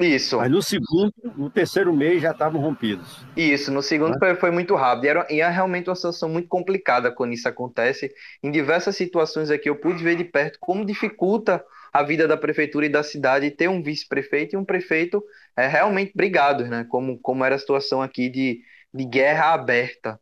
[0.00, 0.38] Isso.
[0.38, 3.24] Mas no segundo, no terceiro mês já estavam rompidos.
[3.36, 5.04] Isso, no segundo foi, foi, muito rápido.
[5.04, 8.12] E, era, e é realmente uma situação muito complicada quando isso acontece.
[8.42, 12.86] Em diversas situações aqui eu pude ver de perto como dificulta a vida da prefeitura
[12.86, 15.22] e da cidade ter um vice-prefeito e um prefeito
[15.56, 16.84] é, realmente brigados, né?
[16.90, 18.60] Como, como era a situação aqui de,
[18.92, 20.18] de guerra aberta.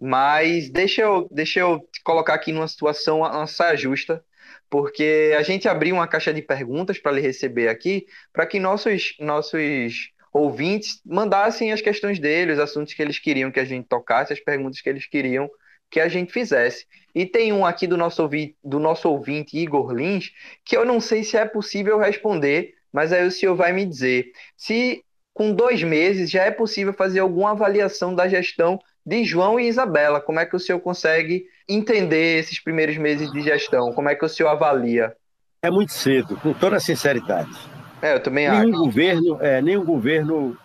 [0.00, 4.24] Mas deixa eu, deixa eu colocar aqui numa situação, uma saia justa
[4.70, 9.14] porque a gente abriu uma caixa de perguntas para lhe receber aqui, para que nossos,
[9.18, 14.32] nossos ouvintes mandassem as questões deles, os assuntos que eles queriam que a gente tocasse,
[14.32, 15.48] as perguntas que eles queriam
[15.96, 16.84] que a gente fizesse.
[17.14, 20.30] E tem um aqui do nosso, ouvinte, do nosso ouvinte, Igor Lins,
[20.62, 24.30] que eu não sei se é possível responder, mas aí o senhor vai me dizer.
[24.58, 29.68] Se com dois meses já é possível fazer alguma avaliação da gestão de João e
[29.68, 30.20] Isabela.
[30.20, 33.94] Como é que o senhor consegue entender esses primeiros meses de gestão?
[33.94, 35.16] Como é que o senhor avalia?
[35.62, 37.56] É muito cedo, com toda sinceridade.
[38.02, 38.84] É, eu também nenhum acho.
[38.84, 40.58] Governo, é, nenhum governo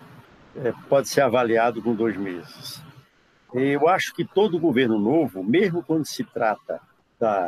[0.57, 2.90] é, pode ser avaliado com dois meses.
[3.53, 6.81] Eu acho que todo governo novo, mesmo quando se trata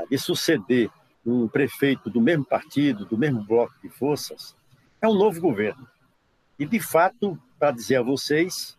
[0.10, 0.90] de suceder
[1.26, 4.56] um prefeito do mesmo partido, do mesmo bloco de forças,
[5.02, 5.88] é um novo governo.
[6.60, 8.78] E, de fato, para dizer a vocês,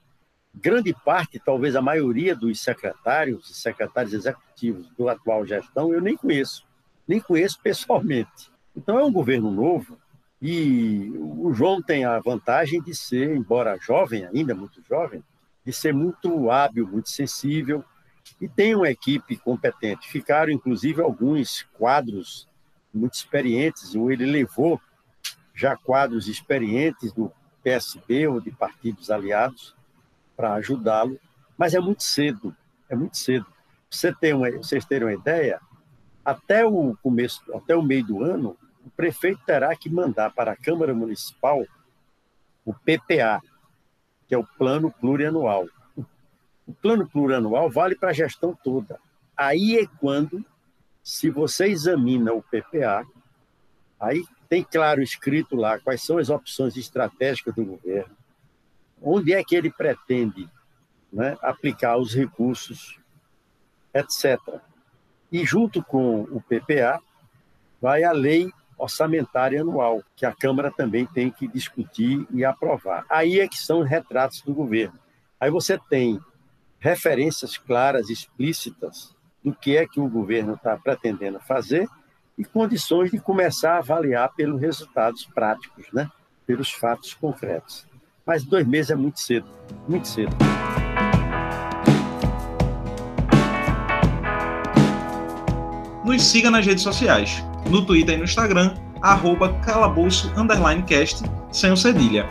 [0.55, 6.17] grande parte, talvez a maioria dos secretários e secretários executivos do atual gestão, eu nem
[6.17, 6.67] conheço,
[7.09, 8.53] nem conheço pessoalmente.
[8.77, 9.99] Então é um governo novo
[10.41, 15.23] e o João tem a vantagem de ser, embora jovem ainda, muito jovem,
[15.64, 17.85] de ser muito hábil, muito sensível
[18.40, 20.09] e tem uma equipe competente.
[20.09, 22.48] Ficaram, inclusive, alguns quadros
[22.92, 24.81] muito experientes, ou ele levou
[25.55, 29.74] já quadros experientes do PSB ou de partidos aliados,
[30.37, 31.18] para ajudá-lo,
[31.57, 32.55] mas é muito cedo,
[32.88, 33.46] é muito cedo.
[33.88, 35.61] Você tem uma, vocês terem uma ideia,
[36.24, 40.57] até o começo, até o meio do ano, o prefeito terá que mandar para a
[40.57, 41.64] Câmara Municipal
[42.64, 43.40] o PPA,
[44.27, 45.67] que é o Plano Plurianual.
[46.67, 48.99] O Plano Plurianual vale para a gestão toda.
[49.37, 50.45] Aí é quando,
[51.03, 53.05] se você examina o PPA,
[54.01, 58.17] aí tem claro escrito lá quais são as opções estratégicas do governo,
[59.03, 60.49] onde é que ele pretende
[61.13, 62.99] né, aplicar os recursos,
[63.93, 64.39] etc.
[65.31, 67.01] E junto com o PPA,
[67.81, 73.05] vai a lei orçamentária anual, que a Câmara também tem que discutir e aprovar.
[73.09, 74.99] Aí é que são os retratos do governo.
[75.41, 76.21] Aí você tem
[76.79, 81.87] referências claras, explícitas, do que é que o governo está pretendendo fazer
[82.37, 86.11] e condições de começar a avaliar pelos resultados práticos, né?
[86.47, 87.87] pelos fatos concretos.
[88.27, 89.47] Mas dois meses é muito cedo,
[89.87, 90.35] muito cedo.
[96.05, 100.31] Nos siga nas redes sociais, no Twitter e no Instagram, arroba calabouço
[100.87, 102.29] cast, sem o cedilha.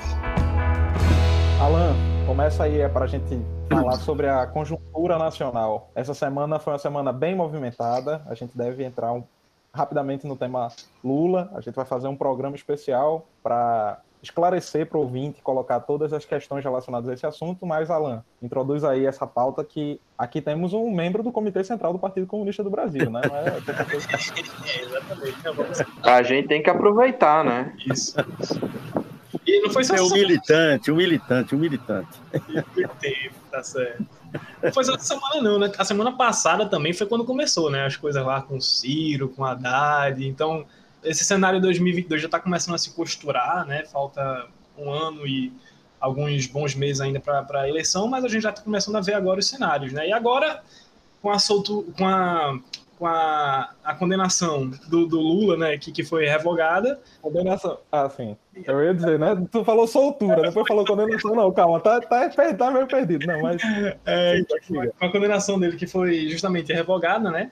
[1.60, 5.90] Alan, começa aí é para a gente falar sobre a conjuntura nacional.
[5.96, 9.24] Essa semana foi uma semana bem movimentada, a gente deve entrar um,
[9.74, 10.70] rapidamente no tema
[11.04, 16.14] Lula, a gente vai fazer um programa especial para esclarecer para o ouvinte, colocar todas
[16.14, 20.72] as questões relacionadas a esse assunto, mas, Alan, introduz aí essa pauta que aqui temos
[20.72, 23.22] um membro do Comitê Central do Partido Comunista do Brasil, né?
[23.28, 23.48] Não é...
[24.70, 25.86] é exatamente.
[26.02, 27.76] A gente tem que aproveitar, né?
[27.86, 28.16] Isso.
[29.46, 32.22] E não foi só é um militante, um militante, um militante.
[33.52, 34.06] Tá certo.
[34.64, 35.72] Não foi só essa semana, não, né?
[35.78, 37.86] A semana passada também foi quando começou, né?
[37.86, 40.26] As coisas lá com o Ciro, com a Haddad.
[40.26, 40.66] Então,
[41.04, 43.86] esse cenário 2022 já está começando a se costurar, né?
[43.86, 45.54] Falta um ano e
[46.00, 49.14] alguns bons meses ainda para a eleição, mas a gente já está começando a ver
[49.14, 50.10] agora os cenários, né?
[50.10, 50.62] E agora,
[51.22, 52.60] com a, soltu, com a,
[53.00, 57.00] com a, a condenação do, do, Lula, né, que, que foi revogada.
[57.22, 58.36] Condenação, ah, sim.
[58.66, 59.42] Eu ia dizer, né?
[59.50, 61.34] Tu falou soltura, depois falou condenação.
[61.36, 63.26] Não, calma, tá, tá, tá meio perdido.
[63.26, 63.62] Não, mas.
[64.06, 64.42] É,
[65.00, 67.52] com a condenação dele, que foi justamente revogada, né?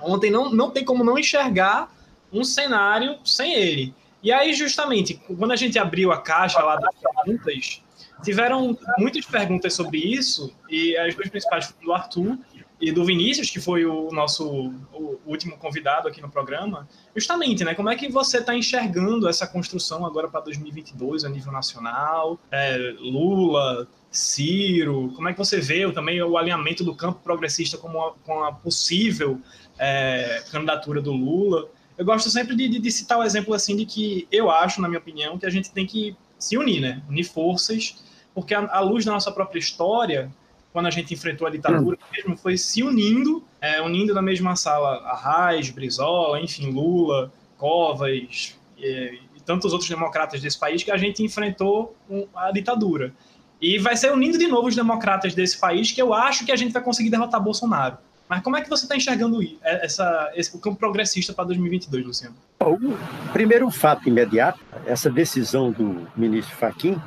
[0.00, 1.90] Ontem não, não tem como não enxergar
[2.32, 3.94] um cenário sem ele.
[4.22, 7.82] E aí, justamente, quando a gente abriu a caixa lá das perguntas,
[8.22, 12.38] tiveram muitas perguntas sobre isso, e as duas principais foram do Arthur
[12.80, 17.74] e do Vinícius, que foi o nosso o último convidado aqui no programa, justamente, né?
[17.74, 22.40] Como é que você está enxergando essa construção agora para 2022 a nível nacional?
[22.50, 28.42] É, Lula, Ciro, como é que você vê também o alinhamento do campo progressista com
[28.44, 29.40] a, possível
[29.78, 31.68] é, candidatura do Lula?
[31.96, 34.88] Eu gosto sempre de, de, de, citar o exemplo assim de que eu acho, na
[34.88, 37.02] minha opinião, que a gente tem que se unir, né?
[37.08, 38.02] Unir forças,
[38.34, 40.32] porque à luz da nossa própria história,
[40.72, 42.06] quando a gente enfrentou a ditadura, hum.
[42.16, 48.84] mesmo foi se unindo é, unindo na mesma sala Arraes, Brizola, enfim, Lula, Covas e,
[48.84, 51.96] e, tantos outros democratas desse país que a gente enfrentou
[52.34, 53.14] a ditadura.
[53.60, 56.56] E vai ser unindo de novo os democratas desse país que eu acho que a
[56.56, 57.98] gente vai conseguir derrotar Bolsonaro.
[58.28, 62.36] Mas como é que você está enxergando essa, esse, o campo progressista para 2022, Luciano?
[62.60, 67.00] O primeiro fato imediato, essa decisão do ministro Fachin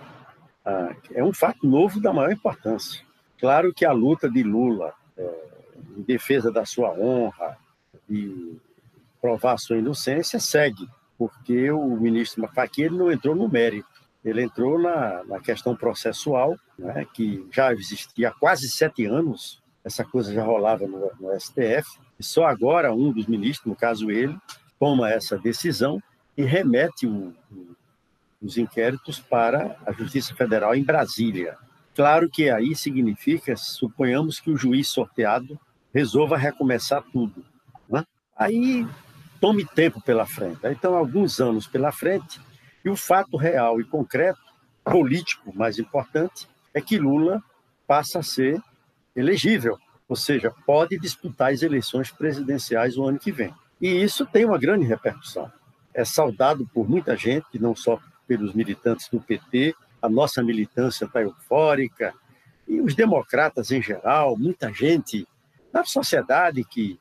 [0.63, 3.01] ah, é um fato novo da maior importância.
[3.39, 5.29] Claro que a luta de Lula é,
[5.97, 7.57] em defesa da sua honra
[8.09, 8.57] e
[9.21, 15.23] provar sua inocência segue, porque o ministro Fachin não entrou no mérito ele entrou na,
[15.25, 20.87] na questão processual, né, que já existia há quase sete anos, essa coisa já rolava
[20.87, 21.87] no, no STF,
[22.19, 24.35] e só agora um dos ministros, no caso ele,
[24.79, 26.01] toma essa decisão
[26.35, 27.75] e remete o, o,
[28.41, 31.55] os inquéritos para a Justiça Federal em Brasília.
[31.93, 35.57] Claro que aí significa, suponhamos que o juiz sorteado
[35.93, 37.45] resolva recomeçar tudo.
[37.87, 38.03] Né?
[38.35, 38.85] Aí
[39.39, 40.59] tome tempo pela frente.
[40.65, 42.41] Então, alguns anos pela frente,
[42.83, 44.41] e o fato real e concreto,
[44.83, 47.41] político mais importante, é que Lula
[47.87, 48.61] passa a ser
[49.15, 53.53] elegível, ou seja, pode disputar as eleições presidenciais o ano que vem.
[53.81, 55.51] E isso tem uma grande repercussão.
[55.93, 61.21] É saudado por muita gente, não só pelos militantes do PT, a nossa militância está
[61.21, 62.13] eufórica,
[62.67, 65.27] e os democratas em geral, muita gente
[65.73, 66.99] na sociedade que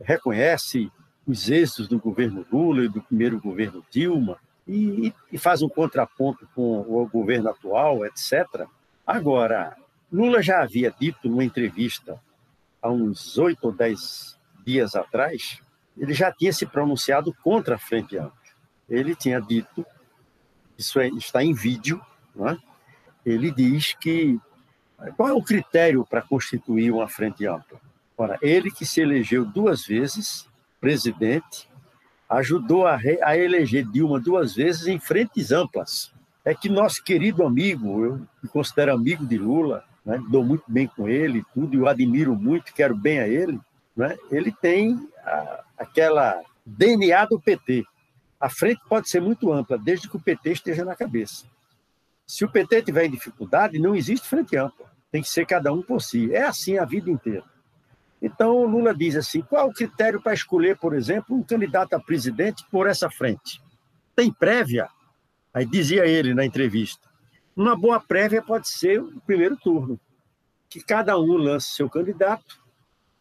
[0.00, 0.90] reconhece
[1.26, 6.48] os êxitos do governo Lula e do primeiro governo Dilma, e, e faz um contraponto
[6.54, 8.66] com o governo atual, etc.
[9.06, 9.76] Agora,
[10.12, 12.20] Lula já havia dito numa entrevista
[12.82, 15.60] há uns oito ou dez dias atrás,
[15.96, 18.32] ele já tinha se pronunciado contra a Frente Ampla.
[18.88, 19.84] Ele tinha dito,
[20.76, 22.00] isso é, está em vídeo,
[22.40, 22.56] é?
[23.24, 24.38] ele diz que
[25.16, 27.80] qual é o critério para constituir uma Frente Ampla?
[28.16, 30.48] Ora, ele que se elegeu duas vezes
[30.80, 31.68] presidente
[32.28, 36.12] ajudou a, re, a eleger Dilma duas vezes em frentes amplas.
[36.44, 40.86] É que nosso querido amigo, eu me considero amigo de Lula, né, dou muito bem
[40.86, 43.58] com ele, tudo, eu admiro muito, quero bem a ele,
[43.96, 47.84] né, ele tem a, aquela DNA do PT.
[48.38, 51.44] A frente pode ser muito ampla, desde que o PT esteja na cabeça.
[52.26, 54.86] Se o PT tiver em dificuldade, não existe frente ampla.
[55.10, 56.32] Tem que ser cada um por si.
[56.32, 57.44] É assim a vida inteira.
[58.22, 62.00] Então, o Lula diz assim: qual o critério para escolher, por exemplo, um candidato a
[62.00, 63.60] presidente por essa frente?
[64.14, 64.88] Tem prévia?
[65.52, 67.09] Aí dizia ele na entrevista:
[67.56, 69.98] uma boa prévia pode ser o primeiro turno,
[70.68, 72.60] que cada um lance seu candidato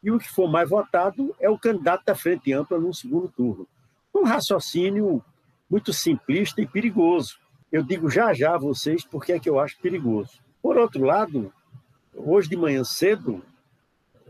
[0.02, 3.68] e o que for mais votado é o candidato da frente ampla no segundo turno.
[4.14, 5.24] Um raciocínio
[5.70, 7.38] muito simplista e perigoso.
[7.72, 10.40] Eu digo já já a vocês porque é que eu acho perigoso.
[10.62, 11.54] Por outro lado,
[12.14, 13.44] hoje de manhã cedo,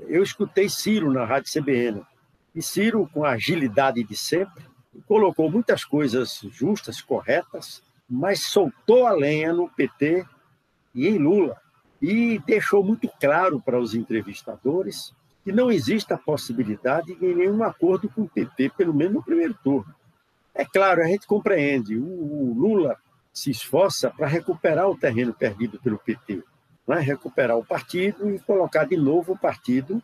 [0.08, 2.06] eu escutei Ciro na Rádio CBN.
[2.54, 4.66] E Ciro, com a agilidade de sempre,
[5.08, 10.26] colocou muitas coisas justas, corretas, mas soltou a lenha no PT
[10.96, 11.58] e em Lula.
[12.02, 18.10] E deixou muito claro para os entrevistadores que não existe a possibilidade de nenhum acordo
[18.10, 19.94] com o PT, pelo menos no primeiro turno.
[20.54, 22.98] É claro, a gente compreende, o Lula
[23.32, 26.44] se esforça para recuperar o terreno perdido pelo PT
[26.90, 30.02] né, recuperar o partido e colocar de novo o partido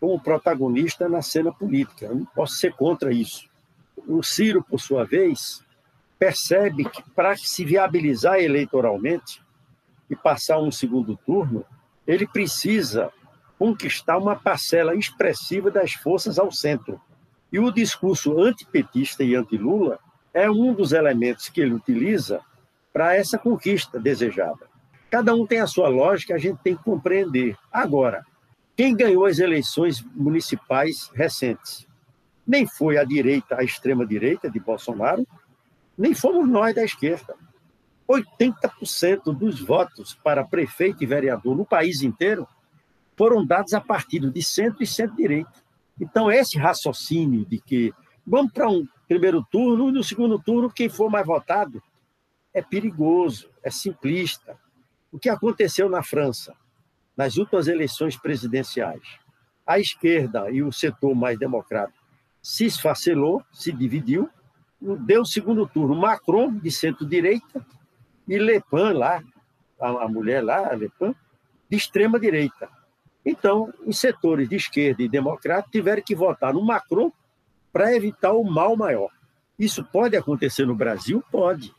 [0.00, 2.06] como protagonista na cena política.
[2.06, 3.48] Eu não posso ser contra isso.
[3.96, 5.63] O Ciro, por sua vez,
[6.24, 9.42] percebe que para se viabilizar eleitoralmente
[10.08, 11.66] e passar um segundo turno,
[12.06, 13.12] ele precisa
[13.58, 16.98] conquistar uma parcela expressiva das forças ao centro.
[17.52, 19.98] E o discurso antipetista e anti-Lula
[20.32, 22.40] é um dos elementos que ele utiliza
[22.90, 24.66] para essa conquista desejada.
[25.10, 27.54] Cada um tem a sua lógica, a gente tem que compreender.
[27.70, 28.24] Agora,
[28.74, 31.86] quem ganhou as eleições municipais recentes?
[32.46, 35.26] Nem foi a direita, a extrema-direita de Bolsonaro,
[35.96, 37.36] nem fomos nós da esquerda.
[38.08, 42.46] 80% dos votos para prefeito e vereador no país inteiro
[43.16, 45.52] foram dados a partido de centro e centro-direita.
[46.00, 47.92] Então, esse raciocínio de que
[48.26, 51.82] vamos para um primeiro turno e no segundo turno quem for mais votado
[52.52, 54.58] é perigoso, é simplista.
[55.10, 56.54] O que aconteceu na França,
[57.16, 59.02] nas últimas eleições presidenciais?
[59.66, 62.04] A esquerda e o setor mais democrático
[62.42, 64.28] se esfacelou, se dividiu,
[64.80, 67.64] deu o segundo turno Macron, de centro-direita,
[68.26, 69.22] e Le Pen, lá,
[69.80, 71.14] a, mulher lá, a Le Pen,
[71.68, 72.68] de extrema-direita.
[73.24, 77.10] Então, os setores de esquerda e democrata tiveram que votar no Macron
[77.72, 79.10] para evitar o mal maior.
[79.58, 81.22] Isso pode acontecer no Brasil?
[81.30, 81.74] Pode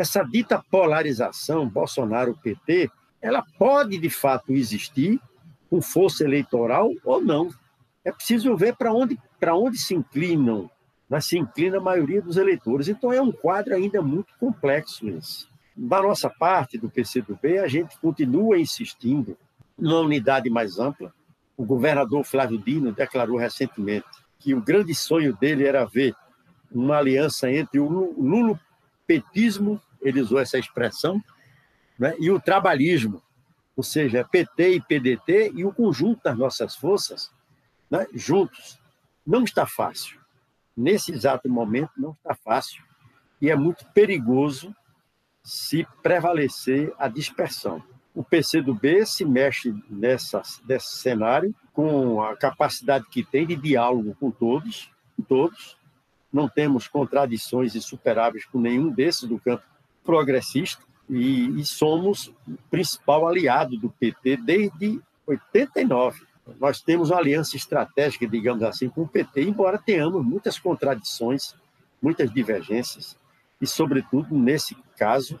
[0.00, 2.90] essa dita polarização Bolsonaro-PT,
[3.20, 5.20] ela pode de fato existir
[5.68, 7.50] com força eleitoral ou não.
[8.02, 9.18] É preciso ver para onde,
[9.52, 10.70] onde se inclinam,
[11.10, 11.20] né?
[11.20, 12.88] se inclina a maioria dos eleitores.
[12.88, 15.48] Então é um quadro ainda muito complexo esse.
[15.76, 19.36] Da nossa parte, do PCdoB, a gente continua insistindo
[19.76, 21.12] numa unidade mais ampla.
[21.56, 24.06] O governador Flávio Dino declarou recentemente
[24.38, 26.14] que o grande sonho dele era ver
[26.70, 31.22] uma aliança entre o lulopetismo, ele usou essa expressão,
[31.98, 33.22] né, e o trabalhismo,
[33.76, 37.30] ou seja, PT e PDT e o conjunto das nossas forças
[37.90, 38.78] né, juntos.
[39.26, 40.19] Não está fácil.
[40.80, 42.82] Nesse exato momento, não está fácil.
[43.38, 44.74] E é muito perigoso
[45.44, 47.82] se prevalecer a dispersão.
[48.14, 54.30] O PCdoB se mexe nessa, nesse cenário com a capacidade que tem de diálogo com
[54.30, 55.76] todos, com todos.
[56.32, 59.62] Não temos contradições insuperáveis com nenhum desses do campo
[60.02, 66.29] progressista e, e somos o principal aliado do PT desde 89.
[66.58, 71.54] Nós temos uma aliança estratégica, digamos assim, com o PT, embora tenhamos muitas contradições,
[72.02, 73.16] muitas divergências,
[73.60, 75.38] e, sobretudo, nesse caso,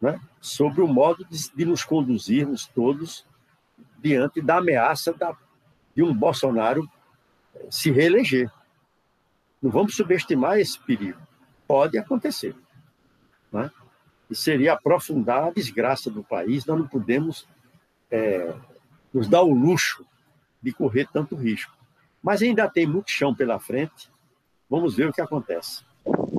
[0.00, 3.24] né, sobre o modo de, de, nos conduzirmos todos
[3.98, 5.34] diante da ameaça da,
[5.94, 6.88] de um Bolsonaro
[7.54, 8.50] eh, se reeleger.
[9.62, 11.18] Não vamos subestimar esse perigo.
[11.66, 12.54] Pode acontecer.
[13.50, 13.70] Né?
[14.28, 16.66] E seria aprofundar a desgraça do país.
[16.66, 17.46] Nós não podemos
[18.10, 18.52] é,
[19.14, 20.04] nos dar o luxo
[20.62, 21.76] de correr tanto risco.
[22.22, 24.10] Mas ainda tem muito chão pela frente.
[24.70, 25.84] Vamos ver o que acontece.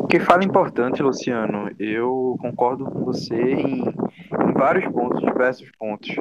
[0.09, 1.69] Que fala importante, Luciano.
[1.77, 6.15] Eu concordo com você em, em, vários pontos, diversos pontos.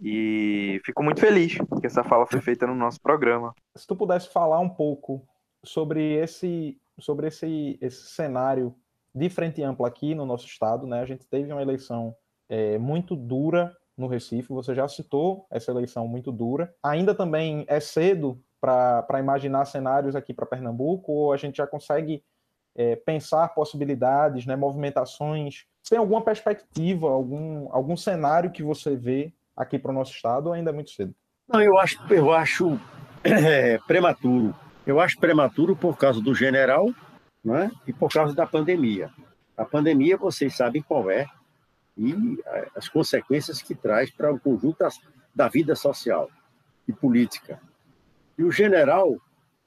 [0.00, 3.54] E fico muito feliz que essa fala foi feita no nosso programa.
[3.76, 5.26] Se tu pudesse falar um pouco
[5.64, 8.74] sobre esse, sobre esse, esse cenário
[9.14, 11.00] de frente ampla aqui no nosso estado, né?
[11.00, 12.14] A gente teve uma eleição
[12.48, 14.52] é, muito dura no Recife.
[14.52, 16.74] Você já citou essa eleição muito dura.
[16.82, 22.22] Ainda também é cedo para imaginar cenários aqui para Pernambuco, ou a gente já consegue
[22.74, 25.64] é, pensar possibilidades, né, movimentações?
[25.88, 30.52] Tem alguma perspectiva, algum, algum cenário que você vê aqui para o nosso estado ou
[30.52, 31.14] ainda é muito cedo?
[31.48, 32.78] Não, eu acho, eu acho
[33.24, 34.54] é, prematuro.
[34.86, 36.86] Eu acho prematuro por causa do general
[37.44, 39.10] né, e por causa da pandemia.
[39.56, 41.26] A pandemia, vocês sabem qual é,
[42.00, 42.42] e
[42.74, 44.82] as consequências que traz para o conjunto
[45.34, 46.30] da vida social
[46.88, 47.60] e política.
[48.38, 49.18] E o general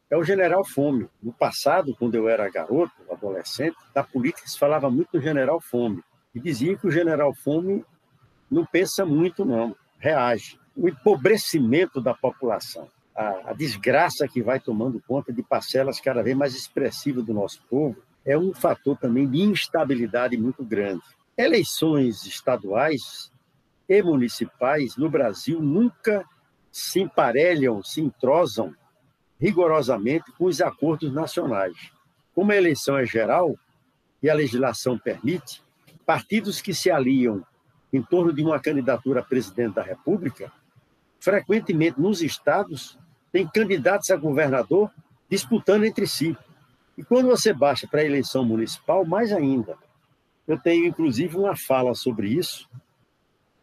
[0.10, 1.08] é o general Fome.
[1.22, 6.04] No passado, quando eu era garoto, adolescente, da política se falava muito do general Fome.
[6.34, 7.86] E dizia que o general Fome
[8.50, 10.60] não pensa muito, não, reage.
[10.76, 16.36] O empobrecimento da população, a, a desgraça que vai tomando conta de parcelas cada vez
[16.36, 21.04] mais expressivas do nosso povo, é um fator também de instabilidade muito grande.
[21.38, 23.32] Eleições estaduais
[23.90, 26.24] e municipais no Brasil nunca
[26.72, 28.74] se emparelham, se entrosam
[29.40, 31.76] rigorosamente com os acordos nacionais.
[32.36, 33.58] Como a eleição é geral
[34.22, 35.62] e a legislação permite,
[36.06, 37.44] partidos que se aliam
[37.92, 40.52] em torno de uma candidatura a presidente da República,
[41.20, 42.98] frequentemente nos estados,
[43.32, 44.92] têm candidatos a governador
[45.30, 46.38] disputando entre si.
[46.98, 49.78] E quando você baixa para a eleição municipal, mais ainda.
[50.48, 52.70] Eu tenho, inclusive, uma fala sobre isso,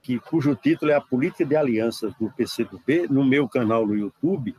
[0.02, 4.56] que, cujo título é A Política de Alianças do PCdoB, no meu canal no YouTube,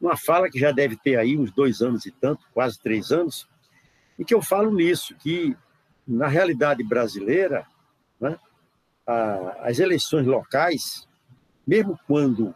[0.00, 3.48] uma fala que já deve ter aí uns dois anos e tanto, quase três anos,
[4.18, 5.56] e que eu falo nisso, que
[6.06, 7.66] na realidade brasileira,
[8.20, 8.38] né,
[9.06, 11.08] a, as eleições locais,
[11.66, 12.54] mesmo quando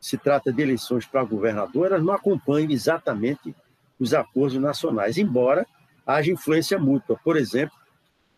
[0.00, 3.54] se trata de eleições para governador, elas não acompanham exatamente
[3.98, 5.66] os acordos nacionais, embora
[6.06, 7.18] haja influência mútua.
[7.24, 7.74] Por exemplo,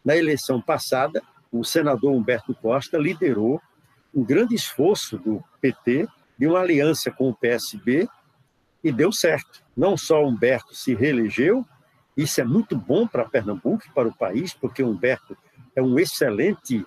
[0.07, 3.61] na eleição passada, o senador Humberto Costa liderou
[4.15, 6.07] um grande esforço do PT
[6.39, 8.09] de uma aliança com o PSB
[8.85, 9.65] e deu certo.
[9.77, 11.67] Não só Humberto se reelegeu,
[12.17, 15.37] isso é muito bom para Pernambuco e para o país, porque Humberto
[15.75, 16.87] é um excelente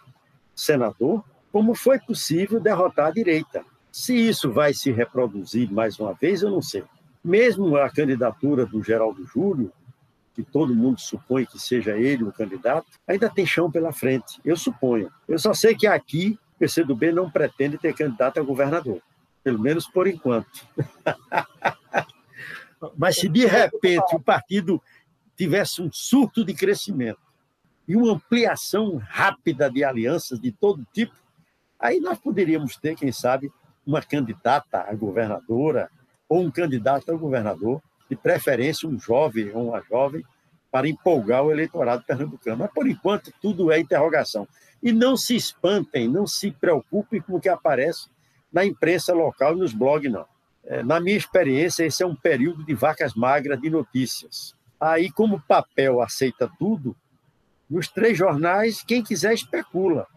[0.55, 3.65] senador, como foi possível derrotar a direita.
[3.91, 6.85] Se isso vai se reproduzir mais uma vez, eu não sei.
[7.21, 9.73] Mesmo a candidatura do Geraldo Júlio,
[10.39, 14.55] que todo mundo supõe que seja ele o candidato, ainda tem chão pela frente, eu
[14.55, 15.11] suponho.
[15.27, 19.01] Eu só sei que aqui o PCdoB não pretende ter candidato a governador,
[19.43, 20.65] pelo menos por enquanto.
[22.95, 24.81] Mas se de repente o partido
[25.35, 27.19] tivesse um surto de crescimento
[27.85, 31.15] e uma ampliação rápida de alianças de todo tipo,
[31.77, 33.51] aí nós poderíamos ter, quem sabe,
[33.85, 35.91] uma candidata a governadora
[36.29, 40.23] ou um candidato a governador, de preferência um jovem ou uma jovem,
[40.71, 42.57] para empolgar o eleitorado pernambucano.
[42.57, 44.47] Mas, por enquanto, tudo é interrogação.
[44.81, 48.09] E não se espantem, não se preocupem com o que aparece
[48.51, 50.25] na imprensa local e nos blogs, não.
[50.63, 54.55] É, na minha experiência, esse é um período de vacas magras de notícias.
[54.79, 56.95] Aí, como o papel aceita tudo,
[57.69, 60.07] nos três jornais, quem quiser especula.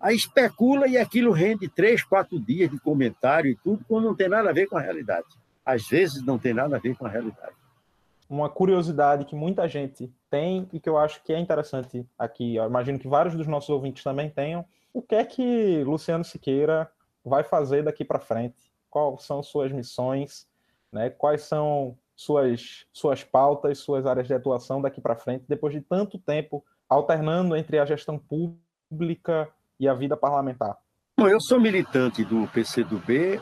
[0.00, 4.28] Aí especula e aquilo rende três, quatro dias de comentário e tudo, quando não tem
[4.28, 5.26] nada a ver com a realidade.
[5.70, 7.54] Às vezes não tem nada a ver com a realidade.
[8.28, 12.64] Uma curiosidade que muita gente tem e que eu acho que é interessante aqui, eu
[12.64, 16.90] imagino que vários dos nossos ouvintes também tenham, o que é que Luciano Siqueira
[17.24, 18.70] vai fazer daqui para frente?
[18.88, 20.46] Quais são suas missões?
[20.92, 21.10] Né?
[21.10, 26.18] Quais são suas, suas pautas, suas áreas de atuação daqui para frente, depois de tanto
[26.18, 29.48] tempo alternando entre a gestão pública
[29.78, 30.76] e a vida parlamentar?
[31.16, 33.40] Bom, eu sou militante do PCdoB.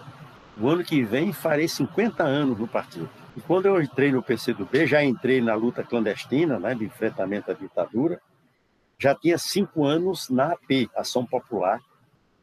[0.61, 3.09] O ano que vem farei 50 anos no partido.
[3.37, 7.55] E quando eu entrei no PCdoB, já entrei na luta clandestina, né, de enfrentamento à
[7.55, 8.21] ditadura.
[8.99, 11.81] Já tinha cinco anos na AP, Ação Popular,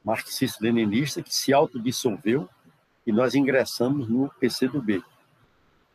[0.04, 2.48] marxista-leninista, que se autodissolveu
[3.06, 5.04] e nós ingressamos no PCdoB.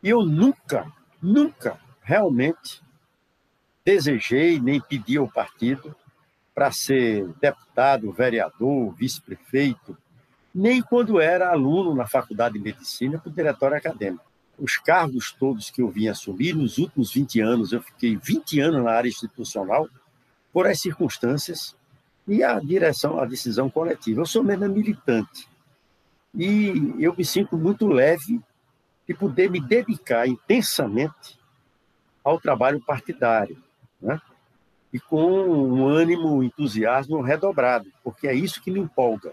[0.03, 0.87] E eu nunca,
[1.23, 2.83] nunca realmente
[3.83, 5.97] desejei nem pedi ao partido
[6.55, 9.97] para ser deputado, vereador, vice-prefeito,
[10.55, 14.25] nem quando era aluno na faculdade de medicina para o diretório acadêmico.
[14.59, 18.85] Os cargos todos que eu vim assumir nos últimos 20 anos, eu fiquei 20 anos
[18.85, 19.89] na área institucional,
[20.53, 21.75] por as circunstâncias
[22.27, 24.21] e a direção, a decisão coletiva.
[24.21, 25.49] Eu sou mesmo militante
[26.35, 28.41] e eu me sinto muito leve
[29.07, 31.39] de poder me dedicar intensamente
[32.23, 33.57] ao trabalho partidário,
[34.01, 34.21] né?
[34.93, 39.33] E com um ânimo, um entusiasmo redobrado, porque é isso que me empolga.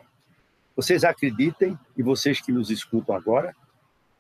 [0.78, 3.56] Vocês acreditem, e vocês que nos escutam agora,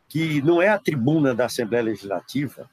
[0.10, 2.68] que não é a tribuna da Assembleia Legislativa,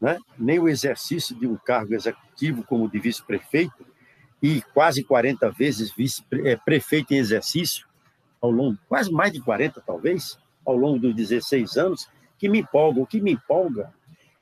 [0.00, 0.16] né?
[0.38, 3.84] nem o exercício de um cargo executivo como de vice-prefeito,
[4.40, 7.84] e quase 40 vezes vice-prefeito eh, em exercício,
[8.40, 12.08] ao longo, quase mais de 40 talvez, ao longo dos 16 anos,
[12.38, 13.00] que me empolga.
[13.00, 13.92] O que me empolga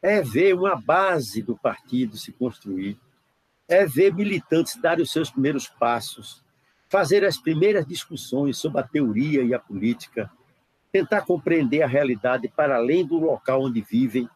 [0.03, 2.99] é ver uma base do partido se construir,
[3.67, 6.45] é ver militantes darem os seus primeiros passos,
[6.89, 10.31] fazer as primeiras discussões sobre a teoria e a política,
[10.91, 14.29] tentar compreender a realidade para além do local onde vivem.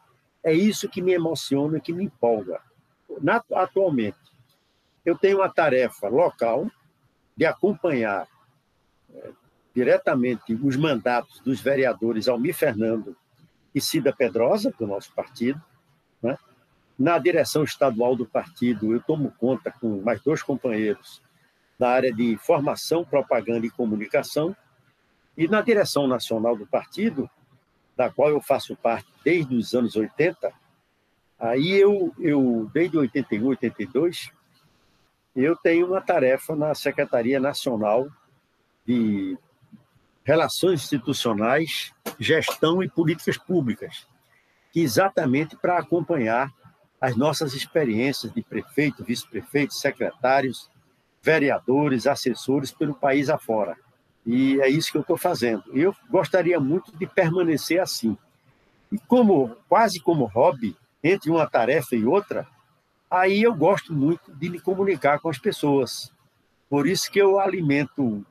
[0.44, 2.60] É isso que me emociona e que me empolga.
[3.54, 4.18] Atualmente,
[5.04, 6.70] eu tenho uma tarefa local
[7.36, 8.28] de acompanhar
[9.14, 9.30] é,
[9.74, 13.16] diretamente os mandatos dos vereadores Almir Fernando
[13.74, 15.60] e Cida Pedrosa, do nosso partido.
[16.22, 16.36] Né?
[16.98, 21.22] Na direção estadual do partido, eu tomo conta com mais dois companheiros
[21.78, 24.56] da área de formação, propaganda e comunicação.
[25.36, 27.28] E na direção nacional do partido,
[27.96, 30.52] da qual eu faço parte desde os anos 80,
[31.38, 34.30] aí eu, eu desde 81, 82,
[35.34, 38.08] eu tenho uma tarefa na Secretaria Nacional
[38.86, 39.38] de
[40.24, 44.06] Relações Institucionais, Gestão e Políticas Públicas,
[44.74, 46.52] exatamente para acompanhar
[47.00, 50.70] as nossas experiências de prefeito, vice-prefeito, secretários,
[51.22, 53.76] vereadores, assessores pelo país afora.
[54.26, 55.62] E é isso que eu estou fazendo.
[55.72, 58.16] Eu gostaria muito de permanecer assim.
[58.90, 62.46] E como quase como hobby, entre uma tarefa e outra,
[63.10, 66.12] aí eu gosto muito de me comunicar com as pessoas.
[66.68, 68.24] Por isso que eu alimento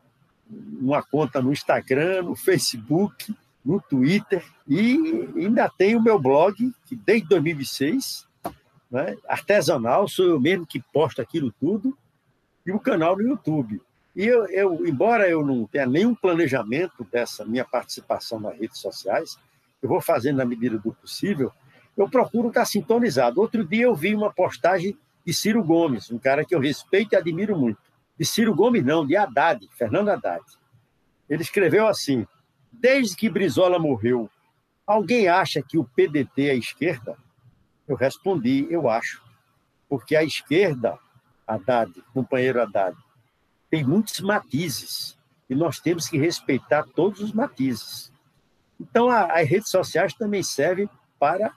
[0.82, 6.96] uma conta no Instagram, no Facebook, no Twitter e ainda tenho o meu blog, que
[6.96, 8.28] desde 2006,
[8.90, 11.98] né, artesanal, sou eu mesmo que posto aquilo tudo,
[12.66, 13.82] e o canal no YouTube.
[14.16, 19.38] E eu, eu, embora eu não tenha nenhum planejamento dessa minha participação nas redes sociais,
[19.82, 21.52] eu vou fazendo na medida do possível,
[21.98, 23.40] eu procuro estar sintonizado.
[23.40, 27.16] Outro dia eu vi uma postagem de Ciro Gomes, um cara que eu respeito e
[27.16, 27.80] admiro muito
[28.22, 30.44] de Ciro Gomes, não, de Haddad, Fernando Haddad.
[31.28, 32.28] Ele escreveu assim:
[32.72, 34.30] Desde que Brizola morreu,
[34.86, 37.18] alguém acha que o PDT é esquerda?
[37.88, 39.24] Eu respondi: Eu acho.
[39.90, 41.00] Porque a esquerda,
[41.56, 42.96] Haddad, companheiro Haddad,
[43.70, 45.18] tem muitos matizes
[45.50, 48.12] e nós temos que respeitar todos os matizes.
[48.80, 50.90] Então, as redes sociais também servem
[51.20, 51.54] para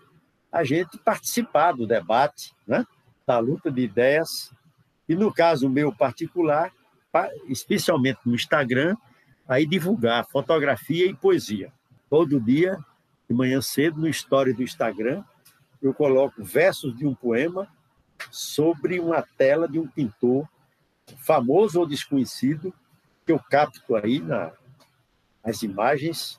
[0.53, 2.87] a gente participar do debate, né?
[3.27, 4.53] da luta de ideias
[5.09, 6.73] e no caso meu particular,
[7.49, 8.97] especialmente no Instagram,
[9.49, 11.73] aí divulgar fotografia e poesia.
[12.09, 12.79] Todo dia,
[13.29, 15.23] de manhã cedo, no story do Instagram,
[15.83, 17.69] eu coloco versos de um poema
[18.31, 20.49] sobre uma tela de um pintor
[21.19, 22.73] famoso ou desconhecido,
[23.27, 24.53] que eu capto aí na,
[25.45, 26.39] nas imagens.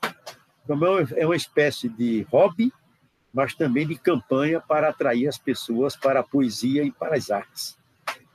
[0.64, 0.78] Então,
[1.14, 2.72] é uma espécie de hobby,
[3.32, 7.78] mas também de campanha para atrair as pessoas para a poesia e para as artes.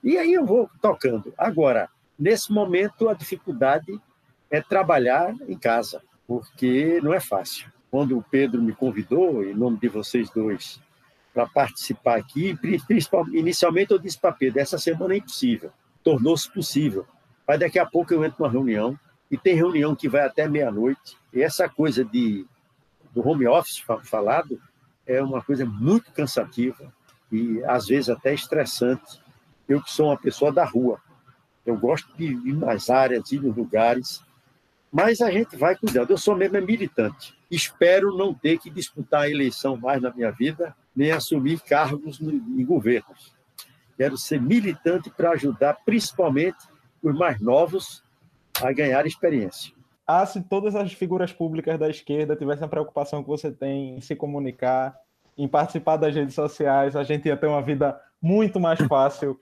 [0.04, 1.34] E aí eu vou tocando.
[1.38, 4.00] Agora, nesse momento, a dificuldade
[4.50, 6.02] é trabalhar em casa.
[6.28, 7.70] porque não é fácil.
[7.90, 10.80] Quando o Pedro me convidou, em nome de vocês dois,
[11.34, 12.58] para participar aqui,
[13.34, 15.72] inicialmente eu disse para Pedro, essa semana é impossível.
[16.04, 17.06] Tornou-se possível.
[17.48, 21.18] Mas daqui a pouco eu entro numa reunião, e tem reunião que vai até meia-noite,
[21.34, 22.46] e essa coisa de,
[23.14, 24.62] do home office falado
[25.06, 26.94] é uma coisa muito cansativa
[27.32, 29.22] e às vezes até estressante.
[29.68, 31.00] Eu que sou uma pessoa da rua,
[31.66, 34.22] eu gosto de ir nas áreas, ir nos lugares,
[34.92, 36.12] mas a gente vai cuidando.
[36.12, 37.34] Eu sou mesmo militante.
[37.50, 42.66] Espero não ter que disputar a eleição mais na minha vida, nem assumir cargos em
[42.66, 43.34] governos.
[43.98, 46.58] Quero ser militante para ajudar, principalmente
[47.02, 48.04] os mais novos,
[48.62, 49.74] a ganhar experiência.
[50.06, 54.02] Ah, se todas as figuras públicas da esquerda tivessem a preocupação que você tem em
[54.02, 54.96] se comunicar,
[55.38, 59.40] em participar das redes sociais, a gente ia ter uma vida muito mais fácil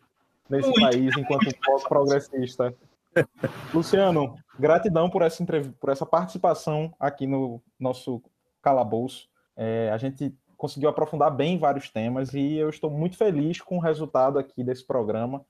[0.49, 0.81] nesse muito.
[0.81, 1.49] país enquanto
[1.87, 2.73] progressista.
[3.73, 5.43] Luciano, gratidão por essa,
[5.79, 8.21] por essa participação aqui no nosso
[8.61, 9.27] calabouço.
[9.55, 13.81] É, a gente conseguiu aprofundar bem vários temas e eu estou muito feliz com o
[13.81, 15.45] resultado aqui desse programa.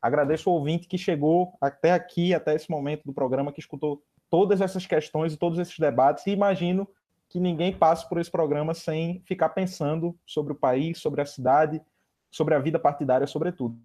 [0.00, 4.00] Agradeço o ouvinte que chegou até aqui, até esse momento do programa, que escutou
[4.30, 6.88] todas essas questões e todos esses debates, e imagino
[7.28, 11.82] que ninguém passe por esse programa sem ficar pensando sobre o país, sobre a cidade,
[12.30, 13.76] sobre a vida partidária, sobretudo.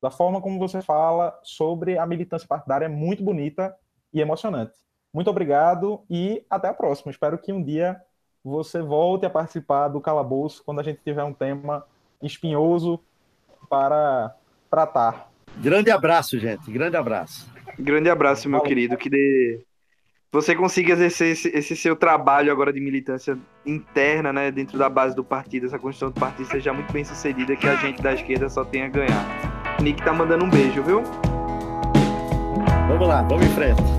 [0.00, 3.74] Da forma como você fala sobre a militância partidária é muito bonita
[4.12, 4.74] e emocionante.
[5.12, 7.10] Muito obrigado e até a próxima.
[7.10, 7.98] Espero que um dia
[8.48, 11.84] você volte a participar do Calabouço quando a gente tiver um tema
[12.22, 13.00] espinhoso
[13.68, 14.34] para
[14.70, 15.30] tratar.
[15.56, 16.70] Grande abraço, gente.
[16.70, 17.48] Grande abraço.
[17.78, 18.68] Grande abraço, meu Falou.
[18.68, 18.96] querido.
[18.96, 19.64] Que dê...
[20.32, 25.14] você consiga exercer esse, esse, seu trabalho agora de militância interna, né, dentro da base
[25.14, 28.48] do partido, essa construção do partido seja muito bem sucedida, que a gente da esquerda
[28.48, 29.78] só tenha a ganhar.
[29.82, 31.02] Nick tá mandando um beijo, viu?
[32.88, 33.97] Vamos lá, vamos em frente.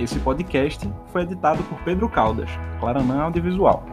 [0.00, 2.48] Esse podcast foi editado por Pedro Caldas,
[2.80, 3.84] Claranã Audiovisual.